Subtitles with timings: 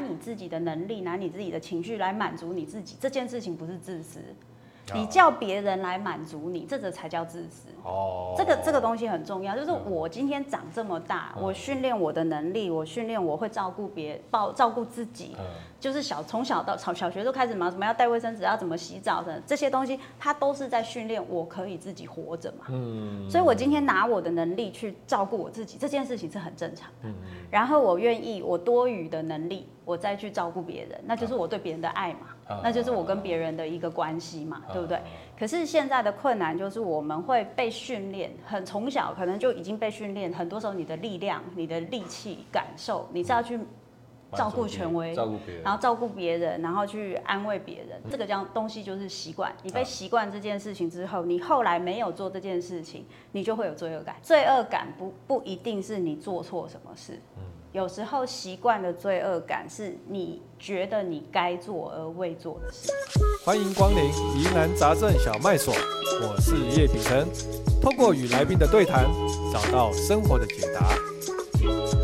[0.00, 4.20] 你自己的能力，拿你自己的情绪来满足你自己，这件事情不是自私。
[4.92, 7.68] 你叫别人来满足你，这个才叫自私。
[7.84, 15.36] 哦，这个这个东西很重要，就是我今天长这么大，我训练我的能力，我训练我会照顾别，照照顾自己，
[15.78, 22.64] 就是小从小到小小学都开始嘛，什么要带卫生纸，要怎么洗澡的这些东西，它都是在训练我可以自己活着嘛。
[22.70, 27.08] 嗯，所以我今天拿我的能力去照顾我自己，这件事情是很正常的。
[27.08, 27.14] 嗯，
[27.48, 32.28] 然后我愿意我多余的能力，我再去照顾别人，那就是我对别人的爱嘛。
[32.64, 35.00] 那就是我跟别人的一个关系嘛，对不对？
[35.38, 43.56] 可是现在的困难就是我们会被训练，很从小可能就已经被训练，很多时候你的力量、你的力气、感受，你是要去
[44.32, 49.52] 照顾权威，照顾别人，然后照顾别人，然后去安慰别人，这个叫东西就是习惯。
[49.62, 54.16] 你被习惯这件事情之后，你后来没有做这件事情，你就会有罪恶感。
[54.22, 57.16] 罪恶感不不一定是你做错什么事。
[57.72, 62.90] 有时候习惯的罪恶感是你觉得你该做而未做的事。
[63.44, 64.04] 欢迎光临
[64.36, 65.72] 疑难杂症小麦所，
[66.20, 67.24] 我是叶秉成，
[67.80, 69.06] 通过与来宾的对谈，
[69.52, 71.99] 找到生活的解答。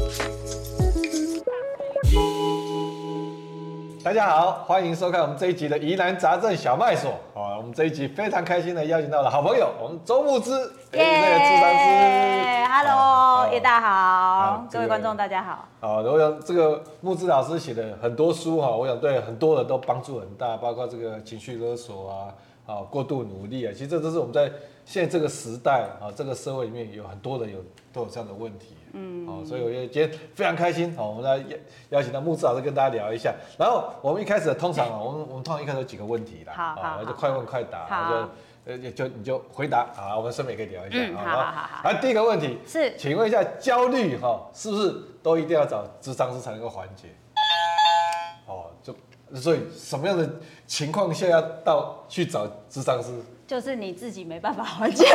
[4.07, 7.11] 大家好，欢迎收看我们这一集的疑难杂症小卖所。
[7.35, 10.53] 啊，我们这一集非常开心的邀请到了好朋友，我们周木之，
[10.93, 15.69] 耶，咨商师，Hello，叶大好，各位观众大家好。
[15.81, 22.17] 好，我想这个木之老师写的很多书哈，我想对很多人都帮助很大，包括这个情绪勒索啊，
[22.65, 24.49] 啊，过度努力啊，其实这都是我们在
[24.85, 27.59] 现在这个时代啊，这个社会里面有很多人有
[27.93, 28.76] 都有这样的问题。
[28.93, 31.57] 嗯，好，所以我觉得今天非常开心，好，我们来邀
[31.91, 33.35] 邀请到木子老师跟大家聊一下。
[33.59, 38.15] 然后我们一开始通常啊，我们我们通常一开始有几个问题啦，好，好，就快问快答，就
[38.73, 40.97] 呃就你就回答啊，我们顺便可以聊一下。
[40.99, 41.83] 嗯，好好好。
[41.85, 47.09] 来第一个问题是，请问一下焦虑哈，是不是都一定要找智商师才能够缓解？
[48.47, 48.95] 哦，就
[49.41, 50.29] 所以什么样的
[50.67, 53.11] 情况下要到去找智商师？
[53.47, 55.05] 就是你自己没办法缓解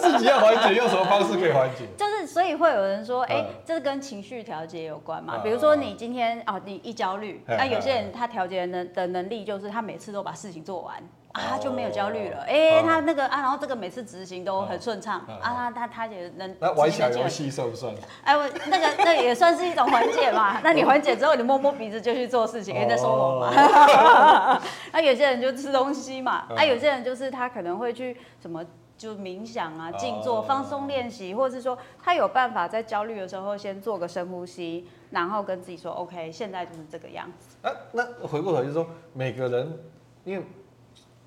[0.00, 1.86] 自己要缓解，用什么方式可以缓解？
[1.96, 5.38] 就是所以会有人说，哎、欸，这是跟情绪调节有关嘛？
[5.44, 10.96] 比如说你今天哦，你一焦虑，那有些人他调节能的能力就是他每次都把事情做完。
[11.32, 12.40] 啊，就没有焦虑了。
[12.40, 16.56] 哎，他那个啊，然后这个每次执行都很顺畅啊，他他他也能。
[16.58, 17.94] 那玩小游戏算不算？
[18.24, 20.60] 哎，我那个那也算是一种缓解嘛。
[20.64, 23.52] 那你缓解之后，你摸摸鼻子就去做事情，哎，在收拢嘛。
[24.92, 26.46] 那有些人就吃东西嘛。
[26.56, 28.64] 啊，有些人就是他可能会去什么，
[29.00, 37.56] 就冥想啊、静坐、放松练习，或者是说他有办法在焦虑的时候先做个深呼吸，然后跟自己说 OK，现在就是这个样子。
[37.66, 39.78] 啊，那回过头就是说，每个人
[40.24, 40.44] 因为。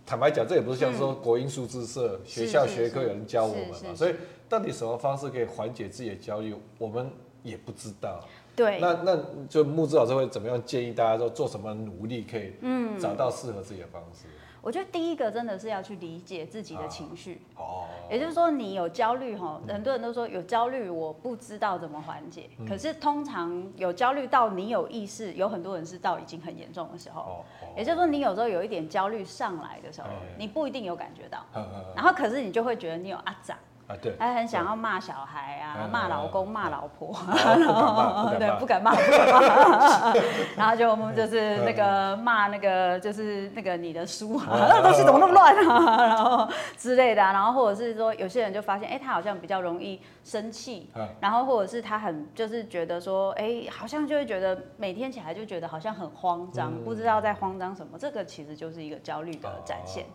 [0.05, 4.13] 坦白讲，这也不是像说国英数字社学校学科有人教我们嘛，所以
[4.49, 7.09] 到底什么方式可以缓解自己的焦虑，我们
[7.41, 8.19] 也不知道。
[8.53, 9.17] 对，那那
[9.47, 14.25] 就木之老师会怎么样建议大家说做什么努力可以嗯找到适合自己的方式？
[14.63, 22.49] 我觉得第一个真的是要去理解自己的情绪，哦，也就是说你有焦虑哈，很多人都说有焦虑，我不知道怎么缓解。
[22.65, 27.43] 可是通常有焦虑到你有意识，有很多人是到已经很严重的时候，
[27.75, 30.07] 也就是说你有时候有一点焦虑上来的时候，
[30.37, 31.45] 你不一定有感觉到，
[31.93, 33.57] 然后可是你就会觉得你有阿长。
[33.93, 38.93] 啊，对，还很想要骂小孩啊，骂老公，骂老婆，然后 对，不敢骂，
[40.57, 50.89] 然后就我们就是那个骂那个就是那个你的书啊， 那东西怎么那么乱啊，然后之类的，然后或者是说有些人就发现，哎，他好像比较容易生气，
[51.19, 60.05] 然后或者是他很就是觉得说，哎，好像就会觉得每天起来就觉得好像很慌张，不知道在慌张什么，这个其实就是一个焦虑的展现。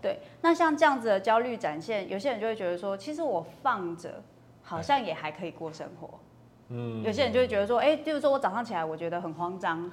[0.00, 4.22] 对，那像这样子的焦虑展现，有些人就会觉得说，其实我放着
[4.62, 6.10] 好像也还可以过生活。
[6.68, 9.84] 嗯，有些人就会觉得说，哎，就是说我早上起来我觉得很慌张，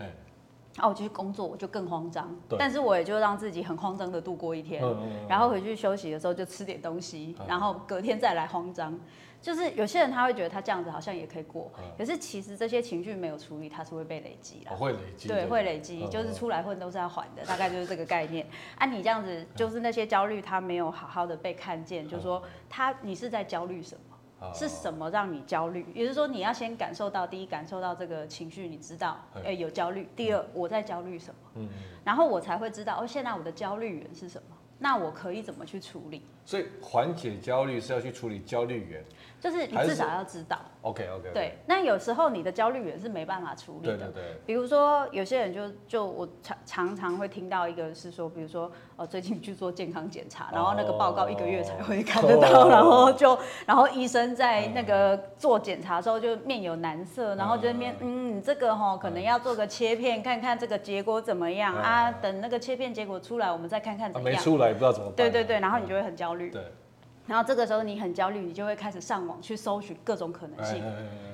[0.78, 4.82] 哦，我就去工作我就更慌张，但是我也就让自己很慌张的度过一天，
[5.28, 8.98] 然后回去休息的时候就吃点东西，然后隔天再来慌张。
[9.42, 14.76] 就是有些人他会觉得他这样子好像也可以过，可是其实这些情绪没有处理，它是会被累积的。
[14.76, 15.28] 会累积。
[15.28, 18.46] 对，会累积，就是出来混都是要还的，大概就是这个概念。
[18.78, 24.52] 啊，你这样子就是那些焦虑，他没有好好的被看见，就是说他你是在焦虑什么？
[24.54, 25.86] 是什么让你焦虑？
[25.94, 30.08] 也就是说你要先感受到，第一感受到这个情绪，你知道，哎，有焦虑。
[30.16, 31.52] 第二，我在焦虑什么？
[31.56, 31.70] 嗯
[32.06, 34.56] 然后我才会知道，哦，现在我的焦虑源是什么？
[34.78, 36.24] 那我可以怎么去处理？
[36.50, 39.06] 所以缓解焦虑是要去处理焦虑源，
[39.40, 40.58] 就是你至少要知道。
[40.82, 41.30] OK OK。
[41.32, 43.96] 对，那有时候你的焦虑源是没办法处理的。
[43.96, 44.24] 对对对。
[44.48, 53.38] 比如说有些人就就我常常常会听到一个是说，比如说哦最近去做健康检查，然后那个报告一个月才会看得到，然后就
[53.68, 64.40] 然后医生在那个做检查的时候就面有难色，然后就面嗯你这个哈可能要做个切片看看这个结果怎么样啊，等那个切片结果出来我们再看看怎么样。
[64.40, 65.16] 没出来不知道怎么办。
[65.16, 66.39] 对对对，然后你就会很焦虑。
[66.48, 66.64] 对。
[67.28, 70.84] 然后这个时候你很焦虑，你就会开始上网去搜寻各种可能性，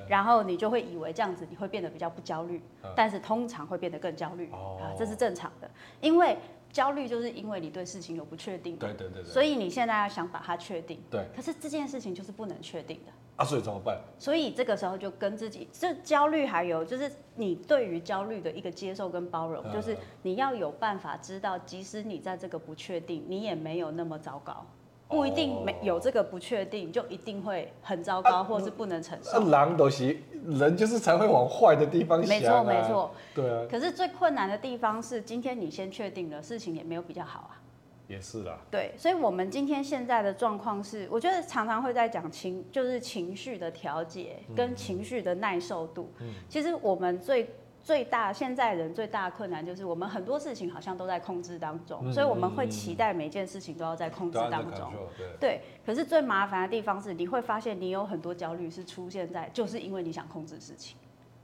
[0.06, 2.60] 然后你就会以为这样子你会变得比较不焦虑，
[2.94, 4.50] 但是通常会变得更焦虑。
[4.52, 5.70] 啊，这是正常的，
[6.02, 6.36] 因为
[6.70, 13.12] 焦虑就是因为你对事情有不确定，对对对，所以你现在要想把它确定，对，可是这件事情就是不能确定的。
[13.36, 13.98] 啊，所以怎么办？
[14.18, 24.66] 所以这个时候就跟自己，这焦虑还有就是你对于焦虑的一个接受跟包容，就是你要有办法知道，即使你在这个不确定，你也没有那么糟糕。
[25.08, 29.38] 不一定没有这个不确定，就一定会很糟糕，或是不能承受。
[29.50, 32.28] 狼都是人，就是才会往坏的地方想。
[32.28, 33.10] 没错，没错。
[33.34, 33.66] 对啊。
[33.70, 37.62] 可是最困难的地方是，今天你先确定了，事情也没有比较好啊。
[38.08, 38.58] 也是啦。
[38.70, 46.12] 对，所以我们今天现在的状况是，我觉得常常会在讲情，就是情绪的调节跟情绪的耐受度。
[46.20, 46.34] 嗯。
[46.48, 47.48] 其实我们最。
[47.86, 54.92] 最大现在人最大的困难就是我们很多事情好像都在控制当中，所以我们会期待每件事情都要在控制当中。
[55.38, 60.96] 对，可是最麻烦的地方是，你会发现你有很多焦虑是出现在，就是因为你想控制事情。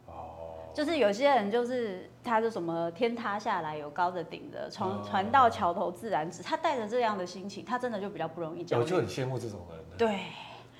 [0.06, 0.12] 哦。
[0.74, 8.82] 就是有些人就是他是什么天塌下来有高的顶的，船船到桥头自然直，他带着这样的心情，他真的就比较不容易焦虑。
[8.82, 9.78] 我就很羡慕这种人。
[9.96, 10.18] 对。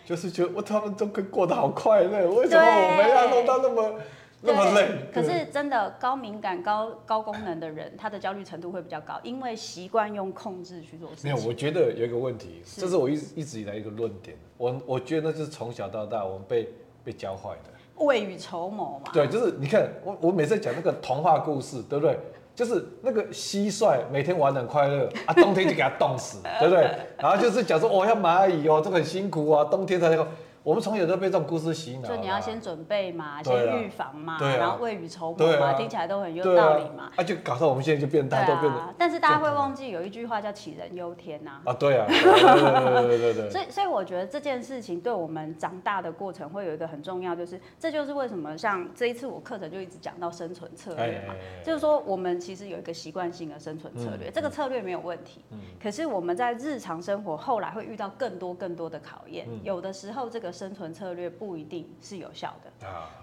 [0.04, 4.00] 就是觉得我他们都可以过得好快乐，为什么我们要弄到那么？
[4.44, 11.30] 那么累，可是真的高敏感、高高功能的人，他的焦虑程度会比较高，因为习惯用控制去做事情。
[11.32, 14.36] 没有，我觉得有一个问题，是这是我一一直以来一个论点。
[14.56, 16.68] 我我觉得那就是从小到大我们被
[17.04, 19.12] 被教坏的，未雨绸缪嘛。
[19.12, 22.18] 对，就是你看我我每次讲那个童话故事，对不对？
[22.54, 26.90] 就是那个蟋蟀每天玩得很快乐啊，冬天就给它冻死，对不对？
[27.16, 30.26] 然后就是讲说哦，要蚂蚁哦，这个很辛苦啊，冬天才能够。
[30.64, 37.10] 我们从小都被这种故事洗脑，就你要先准备嘛，先预防嘛，然后未雨绸缪嘛，听起来都很有道理嘛。
[37.16, 38.72] 啊，就搞到我们现在就变大，都变。
[38.96, 41.60] 但是大家会忘记有一句话叫杞人忧天呐。
[41.64, 43.50] 啊，对啊，对对对对。
[43.50, 51.34] 所以，所以我觉得这件事情对我们长大的过程会有一个很重要，就是这就是为什么像这一次我课程就一直讲到生存策略嘛，
[51.64, 55.42] 就是说我们其实有一个习惯性的生存策略，这个策略没有问题。
[55.82, 60.51] 可是我们在日常生活后来会遇到更多更多的考验，有的时候这个。
[60.52, 62.70] 生存策略不一定是有效的，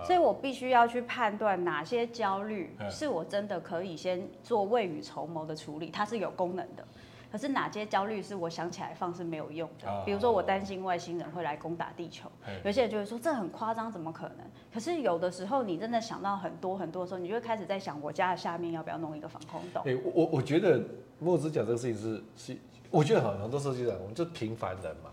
[0.04, 6.84] 所以我必须要去判断哪些焦虑是我真的可以先做未雨绸缪的处理，它是有功能的。
[7.32, 10.04] 可是哪些焦虑是我想起来放是没有用的？
[10.04, 12.28] 比如说我担心外星人会来攻打地球，
[12.66, 14.38] 有些人就会说这很夸张，怎么可能？
[14.74, 19.84] 可是有的时候你真的想到很多很多的时候，你就会开始在想，我家的下面要不要弄一个防空洞？
[19.86, 20.82] 欸，我我觉得
[21.20, 22.58] 墨子讲这个事情是是，
[22.90, 25.12] 我觉得很很多设计师，我们就平凡人嘛。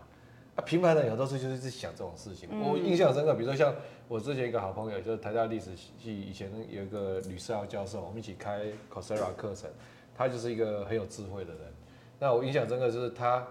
[0.57, 2.49] 啊，平凡人有的时候就是在想这种事情。
[2.61, 3.75] 我印象深刻，比如说像
[4.09, 9.71] 我之前一个好朋友，就是台大历史系以前有一个吕世尧教授，我们一起开 Coursera 课程，
[10.15, 11.61] 他就是一个很有智慧的人。
[12.19, 13.47] 那我印象深刻就是他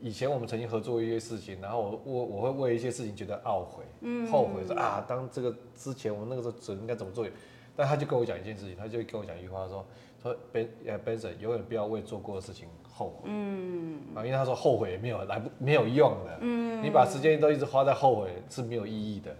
[0.00, 3.82] 以前我们曾经合作一些事情，然后我我我会为一些事情觉得懊悔、
[4.30, 7.26] 后悔，说啊，当这个之前我那个时候准应该怎么做。
[7.74, 9.86] 但他就跟我讲一件事情，他就跟我讲一句话说
[10.22, 12.68] 说 Ben 呃 Benson 永远不要为做过的事情。
[13.00, 19.34] 后悔，嗯，啊，因为他说后悔也没有来不没有用的，嗯，你把时间都一直花在后悔是没有意义的。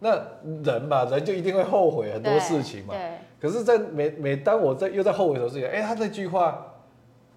[0.00, 0.10] 那
[0.62, 3.12] 人嘛，人就一定会后悔很多事情嘛，对。
[3.40, 6.76] 可是，在每每当我在又在后悔的时候，哎，他那句话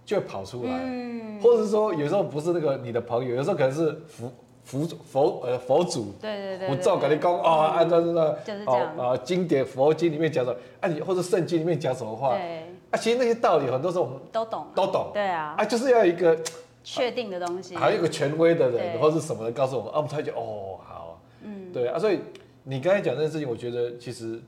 [0.03, 4.31] 就会跑出来，嗯，或者是说有时候不是那个你的朋友，有时候可能是佛
[4.63, 12.65] 佛佛呃佛祖，对对对，我照跟你讲啊，按照那个哦啊经典佛经里面讲的，按你或者圣经里面讲什么话，对。
[12.91, 16.37] 啊，其实那些道理很多时候我们都懂，都懂，对啊，啊，就是要一个
[16.83, 22.19] 确定的东西，还有一个权威的人或者什么人告诉我们，啊，我们才觉得哦，好，嗯，对啊，所以
[22.63, 24.41] 你刚才讲这件事情，我觉得其实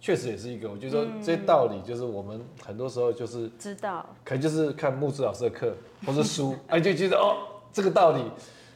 [0.00, 7.36] 确实也是一个，我觉得说这些道理就是我们很多时候就是知道，可能就是看木子老师的课或是书，哎， 就觉得哦，
[7.72, 8.22] 这个道理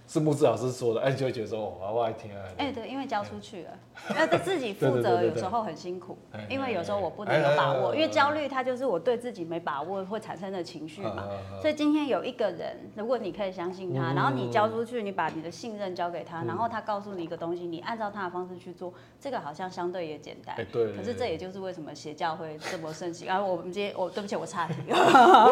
[0.07, 2.43] 是木子老师说的，哎，就会觉得说，哦，我爱听啊。
[2.59, 3.71] 哎，对，因为交出去了，
[4.11, 6.19] 那自己负责有时候很辛苦，
[6.49, 11.27] 因为有时候我不能有把握，因为焦虑它就是我对自己没把握会产生的情绪嘛。
[11.61, 20.55] 所以今天有一个人，如果你可以相信他，然后你交出去，你把你的信任交给他，然后他告诉你一个东西，你按照他的方式去做，这个好像相对也简单。
[20.71, 20.93] 对。
[20.93, 23.27] 可是这也就是为什么邪教会这么盛行。
[23.27, 24.97] 然后我们今天，我对不起，我岔题了。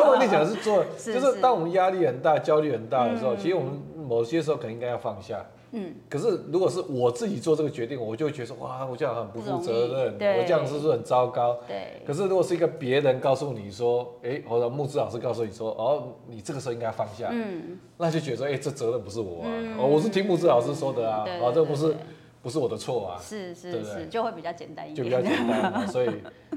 [0.04, 3.80] 我跟你讲是做， 就是当我们压力很大、焦虑很大的时候，其实我们。
[4.02, 11.58] 某些时候可能应该要放下，嗯，可是如果是我自己做这个决定，我就会觉得说，哇，我这样很不负责任，我这样是不是很糟糕？
[11.66, 12.02] 对。
[12.06, 21.94] 可是如果是一个别人告诉你说，哎、欸，或者木子老师告诉你说，哦，你这个时候应该放下，嗯，那就觉得说，哎、欸，这责任不是我啊，嗯、哦，我是听木子老师说的啊，啊，这不是。
[22.42, 26.10] 不是我的错啊，是是是，就会比较简单一点，就比较简单， 所以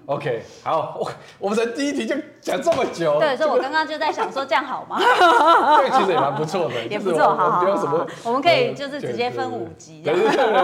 [0.08, 5.00] OK 好，我我们才第一题就讲这么久，对，所以我刚刚就在想说这样好吗？
[5.78, 10.62] 这个其实也蛮不错的， 也不错，好好好，我们可以就是直接分五级，对对对，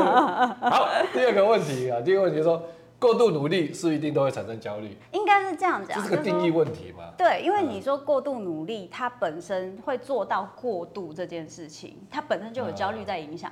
[0.69, 2.61] 好，第二个问题啊，第二个问题说。
[3.01, 7.05] 过度努力是一定都会产生焦虑，应该是这样讲，这是个定义问题嘛？
[7.17, 13.51] 对，因为你说过度努力，它本身会做到过度这件事情，它本身就有焦虑在影响。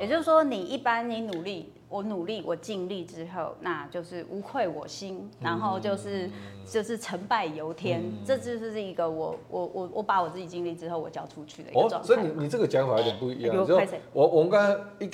[0.00, 6.28] 也就是说，你一般你努力，我努力，我尽力之后，那就是无愧我心，然后就是
[6.66, 12.08] 就是成败由天，这就是一个我我我我把我自己尽力之后，我交出去的一个状态。
[12.08, 13.80] 所以你你这个讲法有点不一样，就
[14.12, 15.08] 我我们刚才一。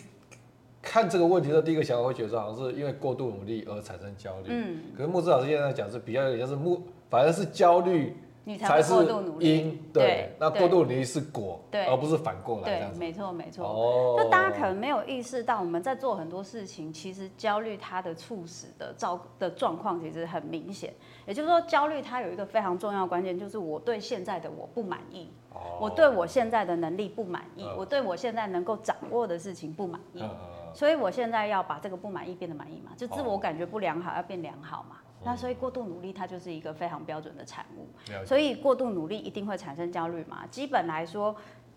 [0.96, 4.46] 看这个问题的第一个想法会觉得，好像是因为过度努力而产生焦虑。
[4.48, 4.80] 嗯。
[4.96, 8.16] 可是木子老师现在讲是比较有点像是木，反而是焦虑
[8.58, 8.94] 才是
[9.38, 10.30] 因，对。
[10.40, 12.88] 那过度努力是果，对，而不是反过来。
[12.88, 13.66] 对，没错没错。
[13.66, 14.16] 哦。
[14.18, 20.94] 就大家可能没有意识到，我们在做很多事情，其实焦虑它的促使的状的状况其实很明显。
[21.26, 25.28] 也就是说，焦虑它有一个非常重要的关键，就是我对现在的我不满意。
[25.52, 25.76] 哦。
[25.78, 30.22] 我对我现在的能力不满意，我对我现在能够掌握的事情不满意。
[30.76, 34.96] 所以我现在要把这个不满意变得满意嘛，就自我感觉不良好要变良好嘛。
[35.24, 37.88] 那所以过度努力它就是一个非常标准的产物。
[38.26, 40.46] 所以过度努力一定会产生焦虑嘛？
[40.50, 41.34] 基本来说，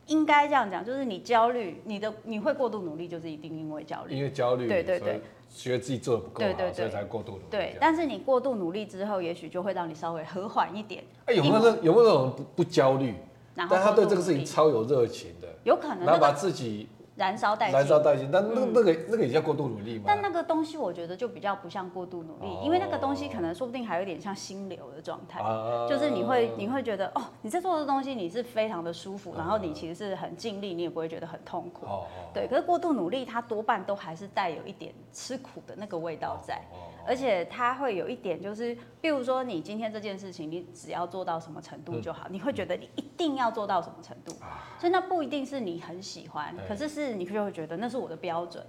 [0.07, 4.17] 应该这样讲，就是你焦虑，你的你会过度努力，就是一定因为焦虑。
[4.17, 7.43] 因为焦虑，对对对，觉得自己做的不够好，所以才过度努力。
[7.49, 11.05] 对，但是你过度努力之后，也许就会让你稍微和缓一点。
[11.25, 13.15] 哎，有没有那有没有那种不不焦虑，
[13.55, 15.47] 但他对这个事情超有热情的？
[15.63, 16.89] 有可能，然后把自己。
[17.19, 20.05] 燃烧殆尽，燃烧殆尽，但那那个那个也叫过度努力嘛？
[20.07, 25.41] 但那个东西我觉得就比较不像过度努力，因为那个东西可能说不定还有点像心流的状态，
[25.89, 31.85] 就是你会你会觉得哦，你在做的东西你是非常的舒服，然后你其实是很尽力，你也不会觉得很痛苦。
[32.33, 36.61] 对，可是过度努力它多半都还是带有一点吃苦的那个味道在，
[37.09, 44.31] 而且它会有一点就是，比如说你今天这件事情，你只要做到什么程度就好，你会觉得你一定要做到什么程度，
[44.77, 47.09] 所以那不一定是你很喜欢，可是是。
[47.15, 48.63] 你就会觉得那是我的标准，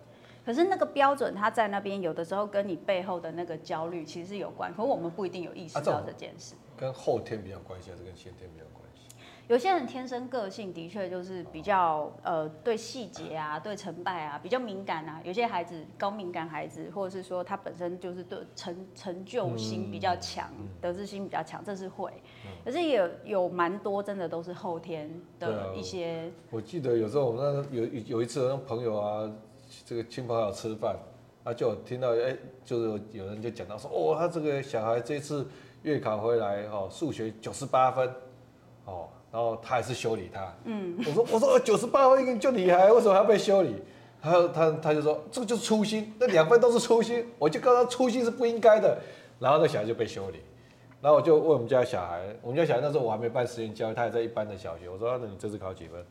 [0.44, 6.54] 可是那个标准它在那边，有的时候跟你背后的那个焦虑其实是有关，可是我们不一定有意识到这件事。
[6.76, 8.79] 跟后天比较关系还是跟先天比较关系？
[9.50, 15.21] 有些人天生个性的确就是比较呃对细节啊、对成败啊比较敏感啊。
[15.25, 20.49] 有些孩子高敏感孩子，或者是说他本身就是对成成就心比较强、
[20.80, 22.12] 得失心比较强，这是会。
[22.64, 26.30] 可是也有有蛮多真的都是后天的一些。
[26.49, 29.28] 啊、我记得有时候我们那有有一次那朋友啊，
[29.85, 30.97] 这个亲朋好友吃饭，
[31.42, 35.45] 啊就听到哎、欸，就是有人就讲到说，哦，他这个小孩这次
[35.83, 38.09] 月考回来哦，数学九十八分，
[38.85, 39.09] 哦。
[39.32, 43.76] 然后他还是修理他，嗯，我说我说九十八分就厉害，为什么还要被修理？
[44.20, 48.99] 他他他就说这个就是粗心，那两分都是粗心，我就告诉他粗心是不应该的。
[49.38, 50.40] 然后那小孩就被修理，
[51.00, 56.04] 然后我就问我们家小孩，我们家小孩那时候我还没办实验教育，他还在一般的小学，我说那你这次考几分？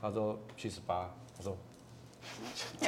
[0.00, 1.56] 他说七十八，我说，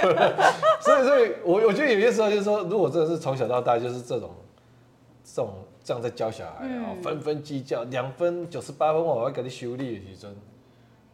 [0.80, 4.30] 所以所以我我觉得有些时候就是说，如果真的是从小到大就是这种
[5.24, 5.54] 这种。
[5.88, 10.26] 这样在教小孩啊，分分计较，两分九十八分，我要给你修理，其实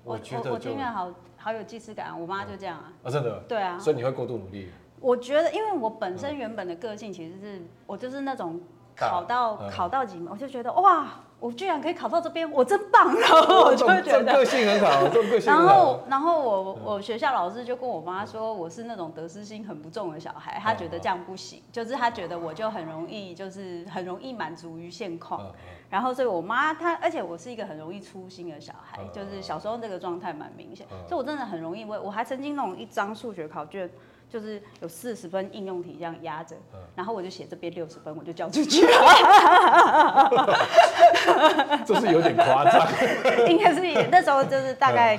[0.03, 4.69] 我觉得我听了好好有既视感，我妈就这样啊，啊真的，对啊，所以你会过度努力。
[4.99, 8.61] 我觉得，因为我本身原本的个性其实是我就是那种
[8.97, 11.07] 考到考到几门，我就觉得哇。
[11.41, 13.15] 我居然可以考到这边， 我真棒！
[13.21, 25.53] 然后我就会觉得个性很好， 这个性然后，然后我我学校老师就跟我妈说，我是那种得失心很不重的小孩，他觉得这样不行，就是他觉得我就很容易，就是很容易满足于现况。
[25.91, 33.89] 然后，所以我妈她，而且我是一个很容易粗心的小孩，就是小时候这个状态蛮明显，所以我真的很容易，我我还曾经弄一张数学考卷。
[34.35, 36.57] 就是有四十分应用题这样压着，
[36.97, 38.91] 然后我就写这边六十分，我就交出去了。
[41.87, 42.85] 这是有点夸张。
[43.47, 45.17] 应该是那时候就是大概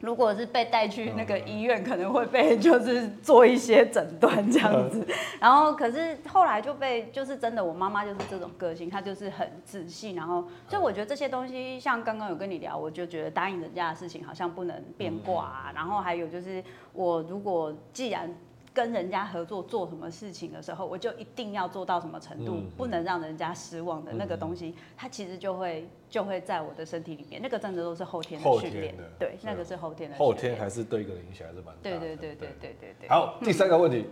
[0.00, 5.04] 如果是被带去那个医院，可能会被就是做一些诊断这样子。
[5.40, 10.12] 然后可是后来就被就是真的，我妈妈就是这种个性，她就是很仔细。
[10.12, 15.72] 然后所以我觉得这些东西，像刚刚有跟你聊，我就觉得答应人家的事情好像不能变卦啊。
[15.74, 16.62] 然后还有就是
[16.92, 18.32] 我如果既然
[18.78, 27.42] 跟人家合作做什么事情的时候，我就一定要做到什么程度，嗯、不能让人家失望的那个东西，嗯、它其实就会就会在我的身体里面。
[27.42, 30.16] 那个真的都是后天的训练，对，那个是后天的。
[30.16, 31.98] 后天还是对一个人影响还是蛮大的。
[31.98, 34.06] 对对对对对对对，好，第三个问题，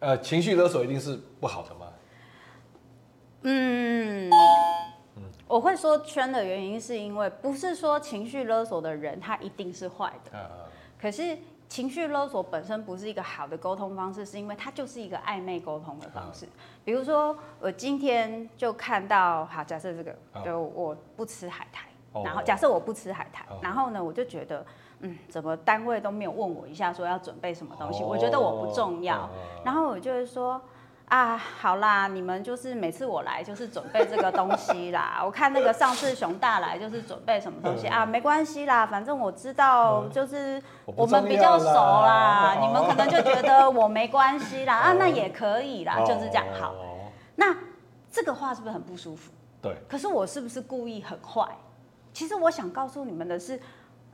[0.00, 1.86] 嗯、呃，情绪勒索一定是不好的吗？
[3.42, 4.28] 嗯，
[5.46, 10.68] 我会说圈的原因是因为不是说情绪勒索的人他一定是坏的，嗯、
[11.00, 11.38] 可是。
[11.70, 16.46] 情绪勒索本身不是一个好的沟通方式，是因为它就是一个暧昧沟通的方式。
[16.84, 21.86] 比如说，我今天就看到，好，假设这个，就我不吃海苔，
[22.24, 24.66] 然后假设我不吃海苔，然后呢，我就觉得，
[24.98, 29.30] 嗯，怎么单位都没有问我一下，说要准备什么东西，我觉得我不重要，
[29.64, 30.60] 然后我就会说。
[31.10, 35.20] 啊，好啦，你们就是每次我来就是准备这个东西啦。
[35.26, 46.46] 我看那个上次熊大来就是准备什么东西啊，没关系啦，反正我知道就是我们比较熟啦，你们可能就觉得我没关系啦，啊，那也可以啦，就是这样。
[46.60, 46.72] 好，
[47.34, 47.56] 那
[48.08, 49.32] 这个话是不是很不舒服？
[49.60, 49.76] 对。
[49.88, 51.44] 可是我是不是故意很坏？
[52.12, 53.60] 其实我想告诉你们的是，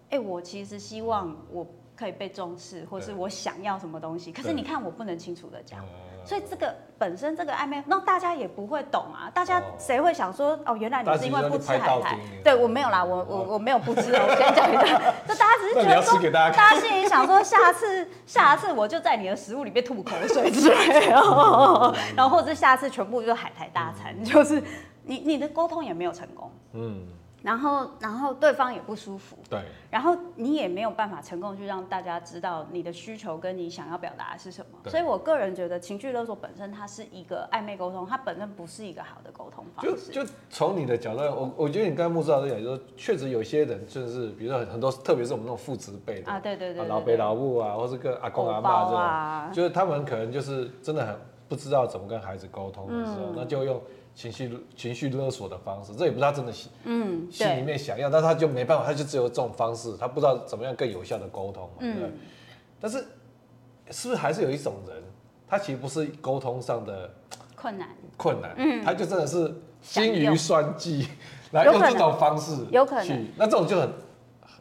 [0.08, 4.32] 哎，我其实希望我可以被重视，或是我想要什么东西。
[4.32, 5.84] 可是你看，我不能清楚的讲。
[6.26, 9.30] 所以这个本身这个暧昧，那大家也不会懂啊。
[9.32, 12.18] 大家谁会想说哦，原来你是因为不吃海苔？
[12.42, 14.12] 对，我没有啦，我我我没有不吃。
[14.12, 24.60] 我先讲一下， 就大家只是觉得说，大家心里想说，下次下次我就在你的食物里面吐口水之类，然后 然后或者是下次全部就是海苔大餐，就是
[25.04, 26.50] 你你的沟通也没有成功。
[26.72, 27.06] 嗯。
[27.46, 29.38] 然后，然后对方也不舒服。
[29.48, 29.62] 对。
[29.88, 34.90] 然后你也没有办法成功去让大家知道你的需求跟你想要表达的是什么。
[34.90, 40.10] 所以我个人觉得情绪勒索本身它是一个暧昧沟通，它本身不是一个好的沟通方式。
[40.10, 51.16] 就就从你的角度，我我觉得你刚才木子老师讲，就是确实有些人就是，比如说很多，特别是我们那种父子辈的啊，对对对，老辈老母啊，或是跟阿公阿妈这种，啊、就是他们可能就是真的很
[51.48, 53.80] 不知道怎么跟孩子沟通的时候，嗯、那就用。
[54.16, 62.10] 情绪情绪勒索的方式，这也不是他真的心，嗯，心里面想要，但是他就没办法，他就只有这种方式，他不知道怎么样更有效的沟通嘛，嗯，对。
[62.80, 62.98] 但是，
[63.90, 65.02] 是不是还是有一种人，
[65.46, 67.14] 他其实不是沟通上的
[67.54, 71.06] 困难，困难，嗯，他就真的是精于算计，
[71.52, 73.92] 来用这种方式，有可能，那这种就很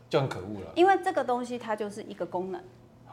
[0.10, 2.62] 就很可恶了，因为这个东西它就是一个功能，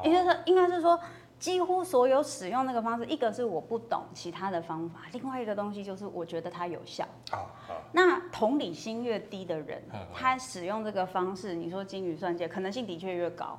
[0.03, 0.99] 也就是应该是说。
[1.43, 7.05] 几乎所有使用那个方式，一个是我不懂其他的方法，另外一个东西就是我觉得它有效。
[7.33, 7.75] 好，好。
[7.91, 9.83] 那同理心越低的人，
[10.15, 13.59] 他使用这个方式，你说精于算计，可能性的确越高。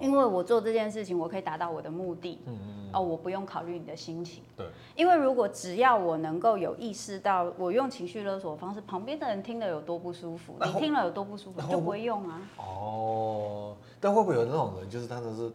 [0.00, 2.40] 因为我做这件事情，我可以达到我的目的。
[2.46, 2.90] 嗯嗯。
[2.92, 4.42] 哦，我不用考虑你的心情。
[4.56, 4.66] 对。
[4.96, 12.42] 因为如果只要我能够有意识到我用情绪勒索的方式，旁边的人听了有多不舒服，你听了有多不舒服，就不会用啊。
[12.56, 13.76] 哦。
[14.00, 15.52] 但会不会有那种人，就是他的是？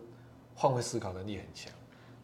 [0.56, 1.72] 换位思考能力很强，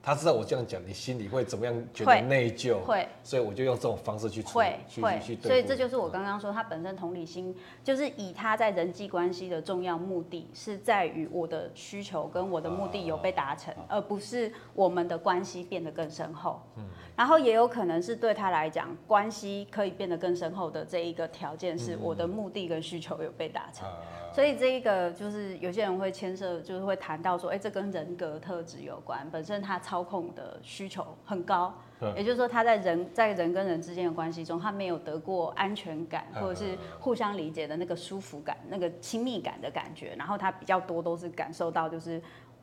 [0.04, 16.60] 他知道我这样讲，你心里会怎么样觉得内疚，会，所以我就用这种方式去处理，去会去，所以这就是我刚刚说，他本身同理心就是以他在人际关系的重要目的是在于我的需求跟我的目的有被达成，而不是我们的关系变得更深厚。
[16.78, 16.84] 嗯，
[17.16, 23.88] 然后也有可能是对他来讲，关系可以变得更深厚的这一个条件是我的目的跟需求有被达成。
[24.34, 29.28] 所以这一个就是有些人会牵涉，就是会谈到说，哎，这跟人格特质有关。
[29.30, 31.74] 本身他操控的需求很高，
[32.16, 40.16] 也就是说他在人在人跟人之间的关系中，他没有得过安全感，或者是互相理解的那个舒服感、那个亲密感的感觉。
[40.18, 42.22] 然后他比较多都是感受到，就是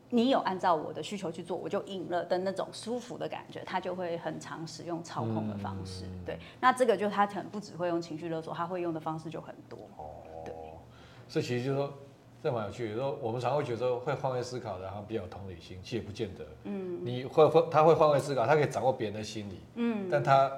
[0.09, 3.63] 你有按照我的需求去做，我就赢了的那种舒服的感觉。
[3.67, 6.07] 他就会很常使用操控的方式。
[6.25, 9.79] 对，那这个就他可能不只会用情绪勒索，他会用的方式就很多。
[9.99, 10.55] 哦，对，
[11.29, 11.93] 所以其实就是说，
[12.43, 12.97] 这蛮有趣的。
[12.97, 16.47] 说我们常会觉得说，会换位思考的，然后比较有同理心，其实也不见得。
[16.65, 19.61] 嗯，你会会他会换位思考，他可以掌握别人的心理。
[19.75, 20.51] 嗯，但他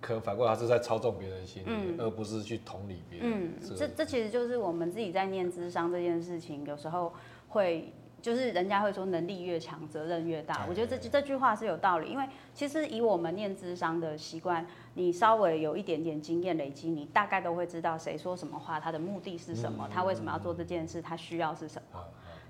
[0.00, 3.30] 可能反过来，他是在操纵别人的心理，嗯、而不是去同理别人。
[3.32, 7.12] 嗯，这这其实就是我们自己在念智商这件事情，有时候
[7.48, 7.92] 会。
[8.22, 10.66] 就是人家会说能力越强，责任越大。
[10.68, 22.00] 我觉得这这句话是有道理，因为其实以我们念智商的习惯，你稍微有一点点经验累积，你大概都会知道谁说什么话，他的目的是什么，他为什么要做这件事，他需要是什么。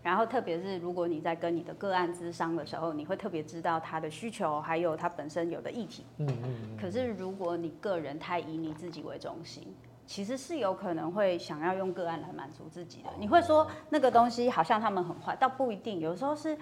[0.01, 6.05] 然后特别是如果你在跟你的个案咨商的时候，你会特别知道他的需求，还有他本身有的议题。
[6.81, 9.75] 可是如果你个人太以你自己为中心。
[10.09, 13.11] 其实是有可能会想要用个案来满足自己的。
[13.19, 15.99] 你会说那个东西好像他们很坏，倒不一定。
[15.99, 16.57] 有时候是，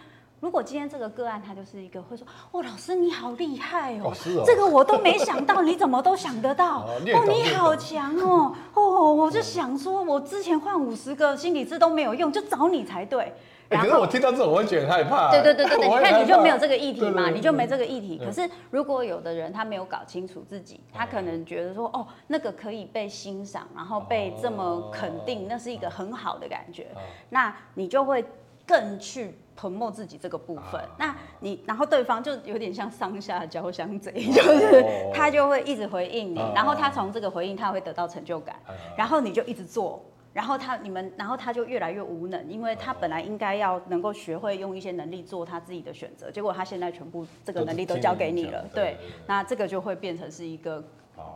[0.45, 4.13] 如果今天这个个案他就是一个会说，哦，老师你好厉害哦，哦，
[4.45, 6.81] 这个我都没想到，你怎么都想得到？
[6.81, 13.33] 哦， 你好强哦， 哦，我就想说，我之前换五十个心理师都没有用，就找你才对。
[13.71, 15.31] 欸、可是我听到这种，我会觉得很害怕。
[15.31, 18.21] 对对对对，你看你就没有这个议题嘛，你就没这个议题。
[18.23, 26.89] 可是如果有的人他没有搞清楚自己，他可能觉得说，哦，那个可以被欣赏，然后被这么肯定，那是一个很好的感觉。
[27.31, 28.23] 那你就会
[28.67, 30.81] 更去 promote 自己这个部分。
[30.99, 38.57] 那你然后对方就有点像上下交相贼，就是他就会一直回应你，然后他从这个回应他会得到成就感，
[38.97, 40.05] 然后你就一直做。
[40.33, 50.83] 然后他你们，然后他就越来越无能，因为他本来应该要能够学会用一些能力做他自己的选择，结果他现在全部这个能力都交给你了，对，对，对，对，那这个就会变成是一个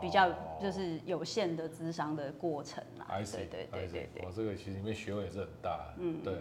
[0.01, 0.29] 比较
[0.61, 3.07] 就是有限的智商的过程啦。
[3.09, 6.35] 对对对对对，我这个其实里面学问也是很大，嗯，对。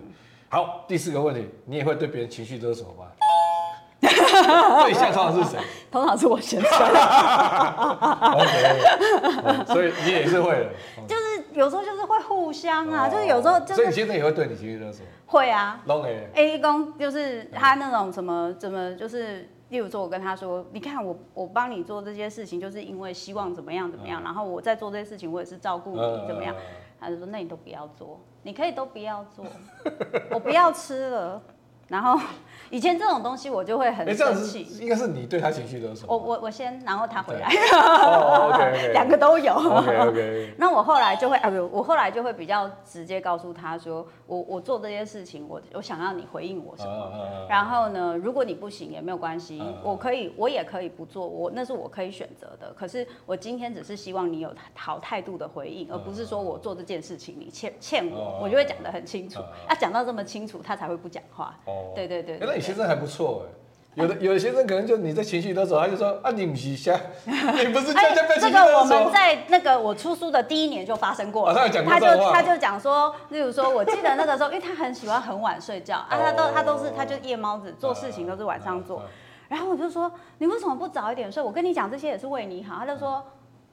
[0.49, 3.07] 好，第四个问题，你也会对别人情绪勒索吗？
[3.99, 5.59] 对象通常是谁？
[5.91, 6.69] 通常是我先生。
[8.31, 10.69] OK，所以你也是会的，
[11.07, 13.75] 就是有时候就是会互相啊，就是有时候就是。
[13.75, 15.05] 所以你先生也会对你情绪勒索？
[15.25, 15.81] 会啊。
[15.85, 16.29] 拢会。
[16.35, 26.55] A 公就是他那种什么怎么就是，例如说我跟他说，你看我我帮你做这些事情，就是因为希望怎么样怎么样，然后我在做这些事情，我也是照顾你怎么样，
[26.99, 29.45] 他就说那你都不要做，你可以都不要做，
[30.31, 31.41] 我不要吃了。
[31.87, 32.19] 然后
[32.69, 36.07] 以前这种东西我就会很生气，应该是你对他情绪勒索。
[36.09, 39.53] 我我我先，然后他回来，哦，OK， 两个都有。
[39.53, 40.53] OK OK。
[40.59, 47.47] 那我后来就会啊不，我后来就会比较直接告诉他说，我我做这些事情，我我想要你回应我什么。
[47.49, 52.73] 然后呢，如果你不行也没有关系，我可以我也可以不做，我那是我可以选择的。
[52.73, 59.39] 可是我今天只是希望你有好态度的回应，而不是说我做这件事情你欠欠我，我就会讲得很清楚。
[59.67, 61.55] 啊，讲到这么清楚，他才会不讲话。
[61.95, 68.69] 对对对，那你先生还不错哎，有的有的先生可能就你在情绪的时候，他就说啊，你不是瞎， 你不是在在被情绪勒索。
[68.71, 79.03] 这个我们在那个我出书的第一年就发生过了，他就他就讲说，例如说，我记得那个时候，因为他很喜欢很晚睡觉啊，他都他都是 他就夜猫子，做事情都是晚上做，
[79.47, 81.41] 然后我就说，你为什么不早一点睡？
[81.41, 83.23] 我跟你讲这些也是为你好，他就说。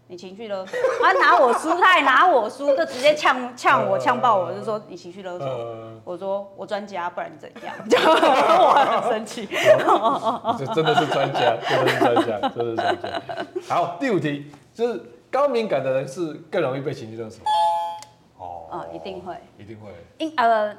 [0.07, 5.49] 你情绪勒索，他拿我书，他还拿我书， 就直接呛呛我，呛爆我，就说你情绪勒索。
[6.05, 7.75] 我说我专家，不然你怎样？
[7.89, 9.47] 就我很生气。
[10.59, 13.47] 这真的是专家，真的是专家，真的是专家。
[13.75, 17.43] 好，第五题就是高敏感的人是更容易被情绪勒索。
[18.39, 19.89] 哦，一定会，一定会。
[20.19, 20.77] 因呃，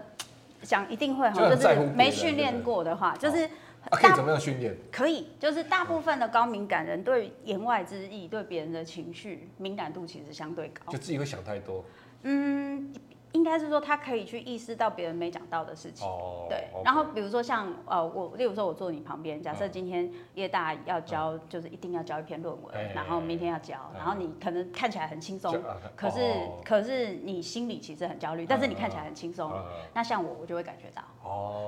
[0.61, 3.49] 讲一定会哈，就是没训练过的话，就是。
[3.89, 4.75] 啊、可以怎么样训练？
[4.91, 11.83] 可以，就是大部分的高敏感人对言外之意、对别人的情绪敏感度其实相对高，就自己会想太多。
[12.23, 12.93] 嗯。
[13.31, 16.07] 应该是说他可以去意识到别人没讲到的事情，
[16.47, 16.69] 对。
[16.85, 25.53] 然后比如说像呃我，例如说我坐你旁边，假设今天叶大要交，就是一定要交一篇论文，然后明天要交，然后你可能看起来很轻松，
[25.97, 29.51] 可是可是你心里其实很焦虑，但是你看起来很轻松，
[29.93, 31.03] 那像我我就会感觉到，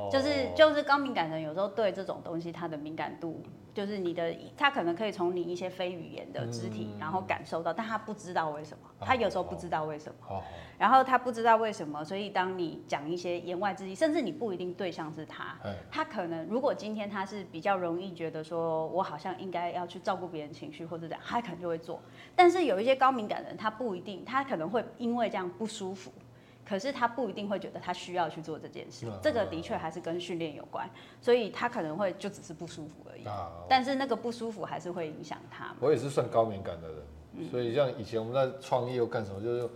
[0.10, 3.43] 就是就是高敏感人有时候对这种东西他的敏感度，
[3.74, 10.43] 就是你的他可能可以从你一些非语言的肢体然后感受到，但他不知道为什么，他有时候不知道为什么，
[10.78, 11.58] 然后他不知道。
[11.58, 12.06] 为什么？
[12.06, 15.58] 所以当你讲一些言外之意，甚至你不一定对象是他，
[15.89, 22.00] 他可能如果今天他是比较容易觉得说，我好像应该要去照顾别人情绪或者怎样，他可能就会做。
[22.36, 26.12] 但是有一些高敏感人，他不一定，他可能会因为这样不舒服，
[26.68, 29.06] 可是他不一定会觉得他需要去做这件事。
[29.24, 30.90] 这个的确还是跟训练有关，
[31.22, 33.24] 所以他可能会就只是不舒服而已。
[33.70, 35.74] 但是那个不舒服还是会影响他。
[35.80, 39.70] 我也是算高敏感的人，所以像以前我们在创业又干什么，就是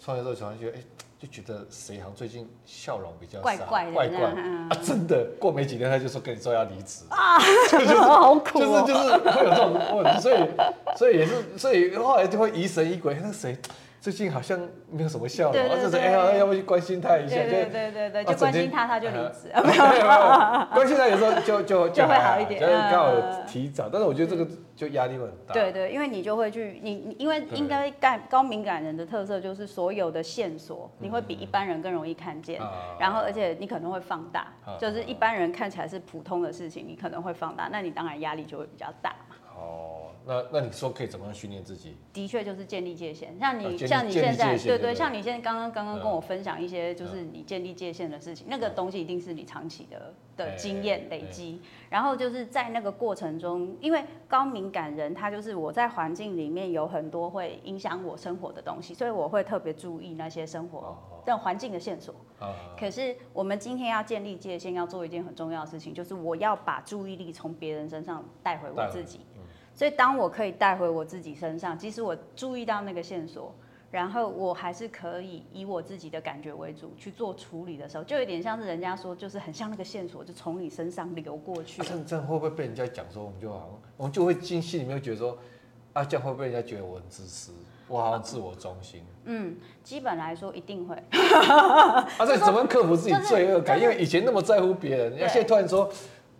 [0.00, 0.82] 创业的时候常常觉得，哎。
[1.20, 4.68] 就觉得谁好像最近笑容比较怪怪的，怪怪啊！
[4.84, 7.36] 真的，过没几天他就说跟你说要离职 啊，
[7.68, 10.48] 就是好苦，就是就是会有这种问题，所以
[10.94, 13.58] 所以也是，所以后来就会疑神疑鬼，那谁？
[14.00, 14.58] 最近好像
[14.90, 17.34] 没有什么笑容，就是哎呀，要不去关心他一下？
[17.34, 19.50] 对对对对，就关心他，他就离职。
[19.64, 20.06] 没有 没有，
[20.72, 23.12] 关心他有时候就就就会好一点，就是刚好
[23.46, 23.88] 提早。
[23.92, 25.52] 但是我觉得这个就压力会很大。
[25.52, 32.60] 对对，因为你就会去你你，因为应该干高敏感人的特色就是所有的线索你会比一般人更容易看见，
[33.00, 34.46] 然后而且你可能会放大，
[34.78, 39.36] 就是一般人看起来是普通的事情，你可能会放大，那你当然压力就会比较大嘛。
[39.56, 39.97] 哦。
[40.28, 41.96] 那那你说可以怎么样训练自己？
[42.12, 62.14] 的确就是建立界限，像你、啊、像你现在，对对，像你现在刚刚刚刚跟我分享一些，就是你建立界限的事情，嗯、那个东西一定是你长期的的经验累积，然后就是在那个过程中，因为高敏感人他就是我在环境里面有很多会影响我生活的东西，所以我会特别注意那些生活的环境的线索。
[62.78, 69.20] 可是我们今天要建立界限，要做一件很重要的事情，就是我要把注意力从别人身上带回我自己。
[69.78, 73.54] 所以，当我可以带回我自己身上，即使我注意到那个线索，
[73.92, 81.80] 然后我还是可以以我自己的感觉为主去做处理的时候，就有点像是人家说，就是很像那个线索就从你身上流过去。
[81.82, 85.38] 这样这样会不会被人家讲说，我们就好像，我们就会进心里面觉得说，
[85.92, 87.52] 啊，这样会不会人家觉得我很自私，
[87.86, 89.04] 我好像自我中心？
[89.26, 90.96] 嗯，基本来说一定会。
[90.96, 93.80] 啊，这怎么克服自己 罪恶感？
[93.80, 95.88] 因为以前那么在乎别人，现在突然说。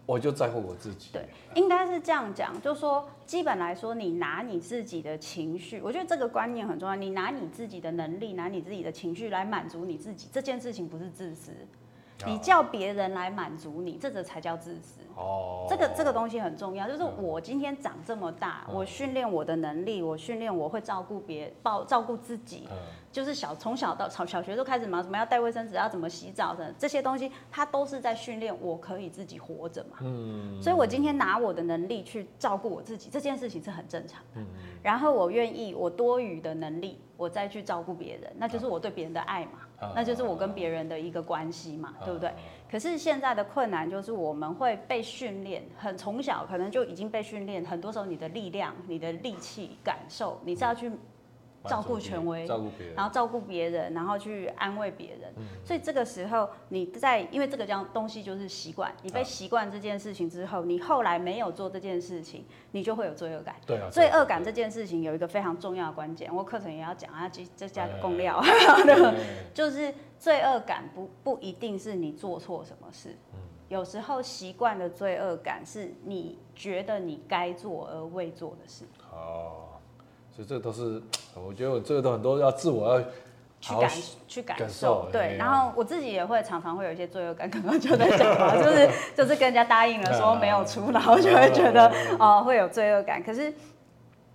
[0.08, 1.10] 我就在乎我自己。
[1.12, 6.96] 对，应该是这样讲，就是说，基本来说，你拿你自己的情绪，我觉得这个观念很重要。
[6.96, 11.52] 你拿你自己的能力，拿你自己的情绪来满足你自己，这件事情不是自私。
[12.24, 14.97] 你叫别人来满足你，这个才叫自私。
[15.18, 22.68] 哦，这个这个东西很重要，就是我今天长这么大，我训练我的能力，我训练我会照顾别，照照顾自己，
[23.10, 29.98] 就是小从小到小小学都开始嘛，什么要带卫生纸，要怎么洗澡的这些东西，它都是在训练我可以自己活着嘛。
[30.02, 34.40] 嗯，所以我今天拿我的能力去照顾我自己，这件事情是很正常的。
[34.82, 39.58] 然后我愿意我多余的能力，我再去照顾别人，那就是我对别人的爱嘛。
[39.94, 42.32] 那就是我跟别人的一个关系嘛，对不对？
[42.70, 50.90] 可是现在的困难就是我们会被训练，很从小可能就已经被训练，很多时候你的力量、你的力气、感受，你是要去。
[51.68, 55.32] 照顾权威，照顾别人，然后照顾别人，然后去安慰别人。
[55.36, 63.54] 嗯、所以这个时候你在，因为这个东西就是习惯，你被习惯这件事情之后，你后来没有做这件事情，你就会有罪恶感。
[63.66, 68.42] 对啊，罪恶感这件事情有一个非常重要的关键，我课程也要讲啊，这这加个工料，
[69.52, 78.84] 就是罪恶感不不一定是你做错什么事，嗯、有时候习惯的罪恶感是你觉得你该做而未做的事。
[79.12, 79.67] 哦。
[80.38, 81.02] 所以这都是，
[81.34, 83.00] 我觉得我这个都很多要自我要
[83.60, 83.90] 去感
[84.28, 85.36] 去感受，对。
[85.36, 93.20] 然后我自己也会常常会有一些罪恶感，刚刚就在讲嘛，就是就是跟人家答应了说没有出，然后就会觉得哦会有罪恶感。
[93.20, 93.52] 可是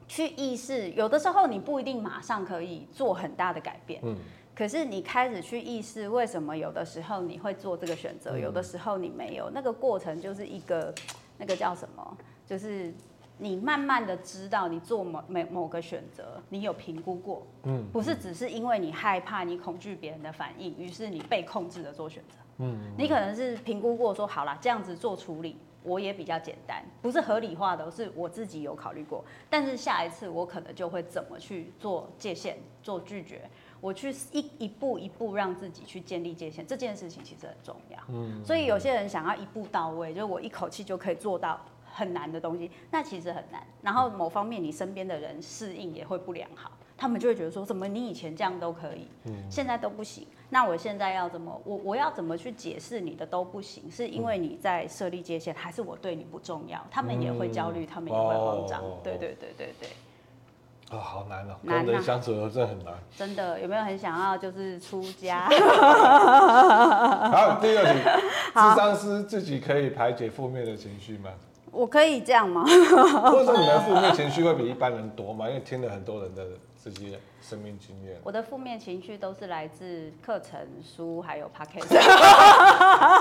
[0.10, 4.13] 去意识，有的时候你不一定马上可以做很大的改变，嗯。
[4.54, 10.94] 可是你开始去意识，为什么有的时候你会做这个选择，有的时候你没有，那个过程就是一个
[11.38, 12.94] 那个叫什么，就是。
[13.38, 33.41] 你慢慢的知道，你做某某某个选择，你有评估过，嗯，不是只是因为你害怕、你恐惧别人的反应，于是你被控制的做选择，嗯，你可能是评估过说，好啦，这样子做处理，我也比较简单，不是合理化的，是我自己有考虑过，但是下一次我可能就会怎么去做界限、做拒绝，
[33.82, 41.60] 我去一一步一步让自己去建立界限，这件事情其实很重要，嗯，所以有些人想要一步到位，就是我一口气就可以做到。
[41.93, 43.62] 很难的东西，那其实很难。
[43.82, 49.08] 然后某方面，你身边的人适应也会不良好，他们就会觉得说，怎么你以前这样都可以，
[49.49, 50.25] 现在都不行。
[50.49, 53.89] 那我现在要怎么，我我要怎么去解释你的都不行？
[53.91, 56.84] 是因为你在设立界限，还是我对你不重要？
[56.89, 58.84] 他们也会焦虑，他们也会慌张。
[59.03, 59.89] 对对对对对。
[60.89, 62.93] 啊，好难哦，跟人相处的真的很难。
[63.15, 65.49] 真的，有没有很想要就是出家？
[67.32, 67.99] 好，第二题，
[68.53, 71.32] 智商师自己可以排解负面的情绪吗？
[71.74, 72.64] 我可以这样吗？
[73.30, 75.48] 或者说你的负面情绪会比一般人多吗？
[75.50, 76.46] 因为听了很多人的
[76.82, 78.16] 这些生命经验。
[78.24, 81.90] 我的负面情绪都是来自课程书还有 podcast，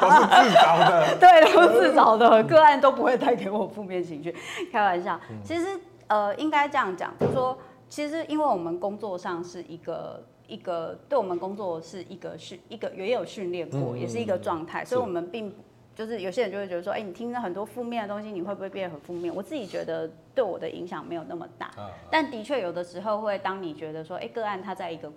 [0.01, 1.17] 都是自找的。
[1.19, 4.35] 对，都是自找的，个案都不会带给我负面情绪。
[4.71, 7.57] 开玩笑，其实呃，应该这样讲，就是说，
[7.88, 15.57] 其实因为我们工作上是一个一个，对我们工作是一个训一个也有训练过，也是一个状态，所以我们并不。
[15.94, 19.35] 就是有些人就会觉得说，哎、欸，你听了很多负面的东西，你会不会变得很负面？
[19.35, 21.70] 我自己觉得对我的影响没有那么大，
[22.11, 25.12] 但的确有的时候会，当你觉得说，哎、欸，个案他在一个。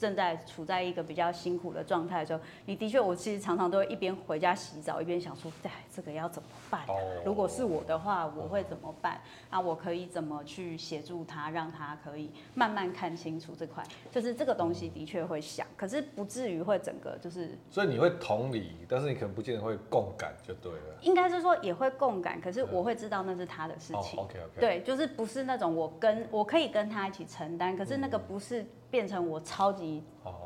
[0.00, 6.80] 正在处在一个比较辛苦的状态的时候，你的确，我其实常常都会一边回家洗澡，一边想说，哎，这个要怎么办？
[7.22, 9.20] 如果是我的话，我会怎么办？
[9.50, 13.84] 那我可以怎么去协助他，让他可以慢慢看清楚这块？
[14.10, 17.58] 就是这个东西的确会想，可是不至于会整个就是。
[17.70, 20.98] 所以你会同理，但是你可能不见得会共感，就对了。
[21.02, 24.18] 应该是说也会共感，可是我会知道那是他的事情。
[24.18, 24.58] OK OK。
[24.58, 28.64] 对，就是不是那种我跟我可以跟他一起承担，可是那个不是。
[28.90, 30.02] 变成我超级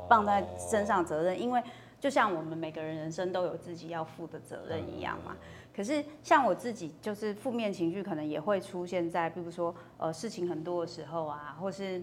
[0.08, 1.62] 放在身上责任，因为
[1.98, 5.36] 就像我们每个人人生都有自己要负的责任一样嘛。
[5.74, 12.00] 可是像我自己，就是负面情绪可能也会出现在，比如说呃事情很多的时候啊，或是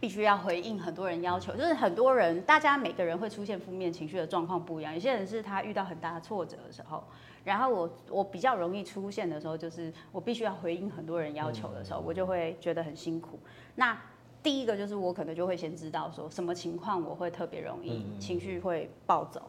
[0.00, 4.94] 必须要回应很多人要求，就是很多人，大家每个人会出现负面情绪的状况不一样。
[4.94, 7.04] 有些人是他遇到很大的挫折的时候，
[7.44, 13.38] 然后我我比较容易出现的时候，就是我必须要回应很多人要求的时候，我就会觉得很辛苦。
[13.74, 13.98] 那
[14.46, 19.42] 第一个就是我可能就会先知道说什么情况我会特别容易情绪会暴走，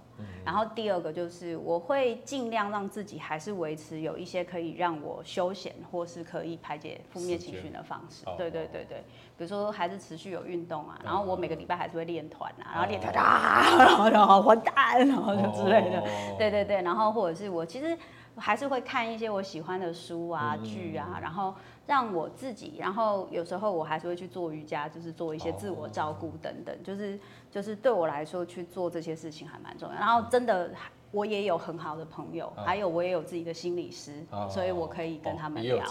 [0.43, 8.25] 然后第二个就是我会尽量让自己还是维持有一些可以让我休闲或是可以排解负面情绪的方式。
[8.39, 9.03] 对对对对，
[9.37, 16.01] 比如说还是持续有运动啊，然后我每个礼拜还是会练团啊，然后练团啊， 然后然后完蛋，然后就之类的。
[16.39, 17.95] 对对对，然后或者是我其实
[18.37, 21.53] 还是会看一些我喜欢的书啊剧啊，然后。
[21.87, 27.17] 让我自己，然后有时候我还是会去做瑜伽，就是做一些自我照顾等等，就是
[27.49, 29.95] 就是对我来说去做这些事情还蛮重要。
[29.95, 30.69] 然后真的，
[31.11, 35.81] 我也有很好的朋友，还有我也有自己的心理师，所以我可以跟他们聊。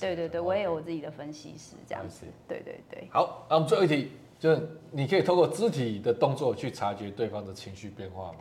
[0.00, 2.24] 对对对，我也有我自己的分析师这样子。
[2.48, 3.06] 对对对。
[3.12, 8.38] 好，那我们最后一题就是，你可以透过肢体的动作去察觉对方的情绪变化吗？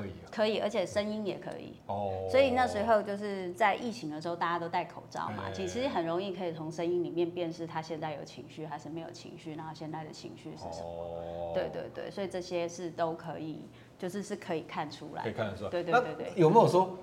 [0.00, 1.74] 可以，可以，而且声音也可以。
[1.86, 11.52] 哦，所以那时候就是在疫情的时候，大家都戴口罩嘛，其实很容易可以从声音里面辨识他现在有情绪还是没有情绪，然后现在的情绪是什么。
[11.54, 13.64] 对对对，所以这些是都可以，
[13.98, 15.70] 就是是可以看出来，可以看得出来。
[15.70, 16.32] 对对对对。
[16.36, 16.96] 有没有说，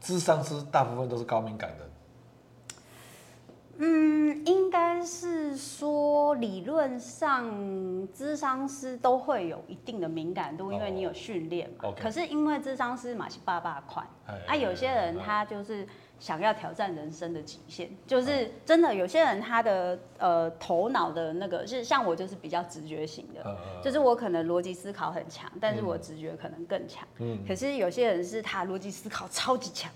[0.00, 1.89] 智商师大部分都是高敏感的？
[3.82, 7.50] 嗯，应该是说理论上，
[8.12, 11.88] 智商师都会有一定的敏感度，因为你有训练嘛。
[11.88, 11.98] Oh.
[11.98, 14.06] 可是因为智商师嘛是爸爸款，
[14.46, 15.86] 啊，有些人他就是
[16.18, 27.08] 想要挑战人生的极限，就是真的有些人他的呃头脑的那个是像我就是比较直觉型的，就是我可能逻辑思考很强，但是我直觉可能更强。
[27.18, 29.90] 嗯，可是有些人是他逻辑思考超级强。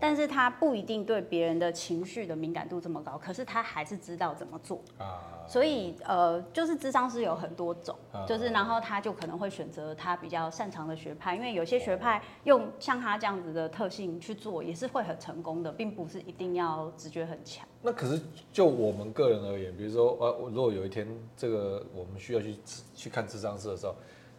[0.00, 5.20] 但是他不一定对别人的情绪的敏感度这么高，可是他还是知道怎么做啊。
[5.48, 7.96] 所以呃，就是智商是有很多种，
[8.26, 17.66] 就是然后他就可能会选择他比较擅长的学派，因为有些学派用像他这样子的特性去做，也是会很成功的，并不是一定要直觉很强。
[17.82, 18.20] 那可是
[18.52, 22.56] 就我们个人而言，比如说呃，如果有一天这个我们需要去
[22.94, 23.96] 去看智商师的时候，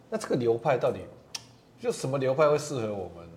[0.09, 0.99] 那这个流派到底
[1.77, 3.29] 就什么流派会适合我们？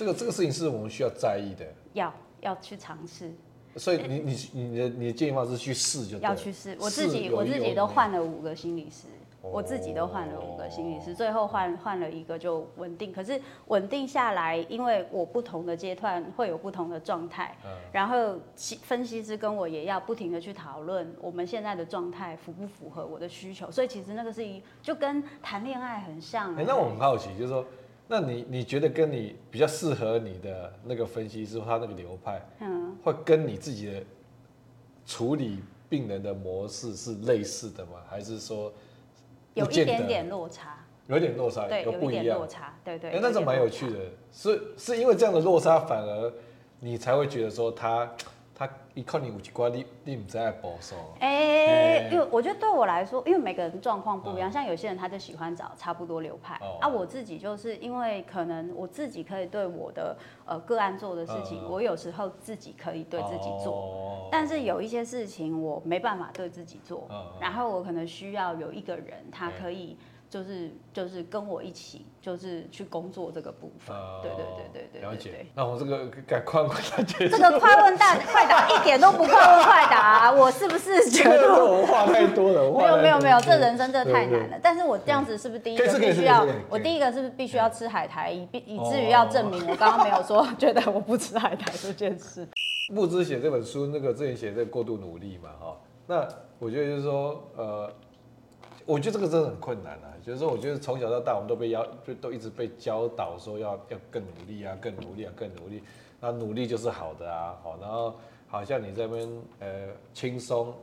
[0.00, 2.10] 这个这个事情是我们需要在意的，要
[2.40, 3.30] 要去尝试。
[3.76, 6.16] 所以你你你的你的建议方式去试就。
[6.20, 9.08] 要去试，我自己我自己都换了五个心理师，
[9.42, 13.12] 我自己都换了五个心理师，最后换换了一个就稳定。
[13.12, 17.54] 可是稳定下来，因为我不同的阶段会有不同的状态，
[17.92, 18.38] 然后
[18.80, 23.70] 分析师跟我也要不停的去讨论我们现在的状态符不符合我的需求。
[23.70, 26.56] 所以其实那个是一就跟谈恋爱很像。
[26.56, 27.62] 哎，那我很好奇，就是说。
[28.12, 34.02] 那你你觉得跟你比较适合你的那个分析师，他那个流派，嗯，会跟你自己的
[35.06, 38.02] 处理病人的模式是类似的吗？
[38.08, 38.72] 还是说
[39.54, 40.84] 有一点点落差？
[41.06, 43.12] 有一点落差，对，有不一样，落差，对对。
[43.12, 43.98] 哎，那种蛮有趣的，
[44.32, 46.32] 是是因为这样的落差，反而
[46.80, 48.12] 你才会觉得说他。
[48.60, 50.94] 他一看你有几关，你你不在保守。
[51.18, 67.08] 哎，因为我觉得对我来说，因为每个人状况不一样，像有些人他就喜欢找差不多流派，啊，我自己就是因为可能我自己可以对我的呃个案做的事情，我有时候自己可以对自己做，但是有一些事情我没办法对自己做，
[67.40, 69.96] 然后我可能需要有一个人，他可以。
[70.30, 73.96] 就是就是跟我一起，就是去工作这个部分。
[74.22, 75.02] 对对对对对。
[75.02, 75.44] 了解。
[75.56, 77.02] 那我这个改快问快答。
[77.02, 82.70] 这个快问大快答一点都不快问快答，我是不是觉得我话太多了？
[82.70, 84.60] 没有没有没有，这人生真的太难了。
[84.62, 86.46] 但是我这样子是不是第一个必须要？
[86.68, 92.46] 我第一个是不是必须要吃海苔，以以至于要证明我刚刚没有说觉得我不吃海苔这件事。
[92.94, 95.76] 木之写这本书，那个之前写这个过度努力嘛，哈。
[96.06, 96.28] 那
[96.60, 97.92] 我觉得就是说，呃。
[98.90, 105.82] 我觉得这个真的很困难啊，就是说，我觉得从小到大，我们都被要，就都一直被教导说要要更努力啊，更努力啊，更努力。
[106.20, 108.14] 那努力就是好的啊，好，然后
[108.48, 109.28] 好像你这边
[109.60, 110.74] 呃轻松、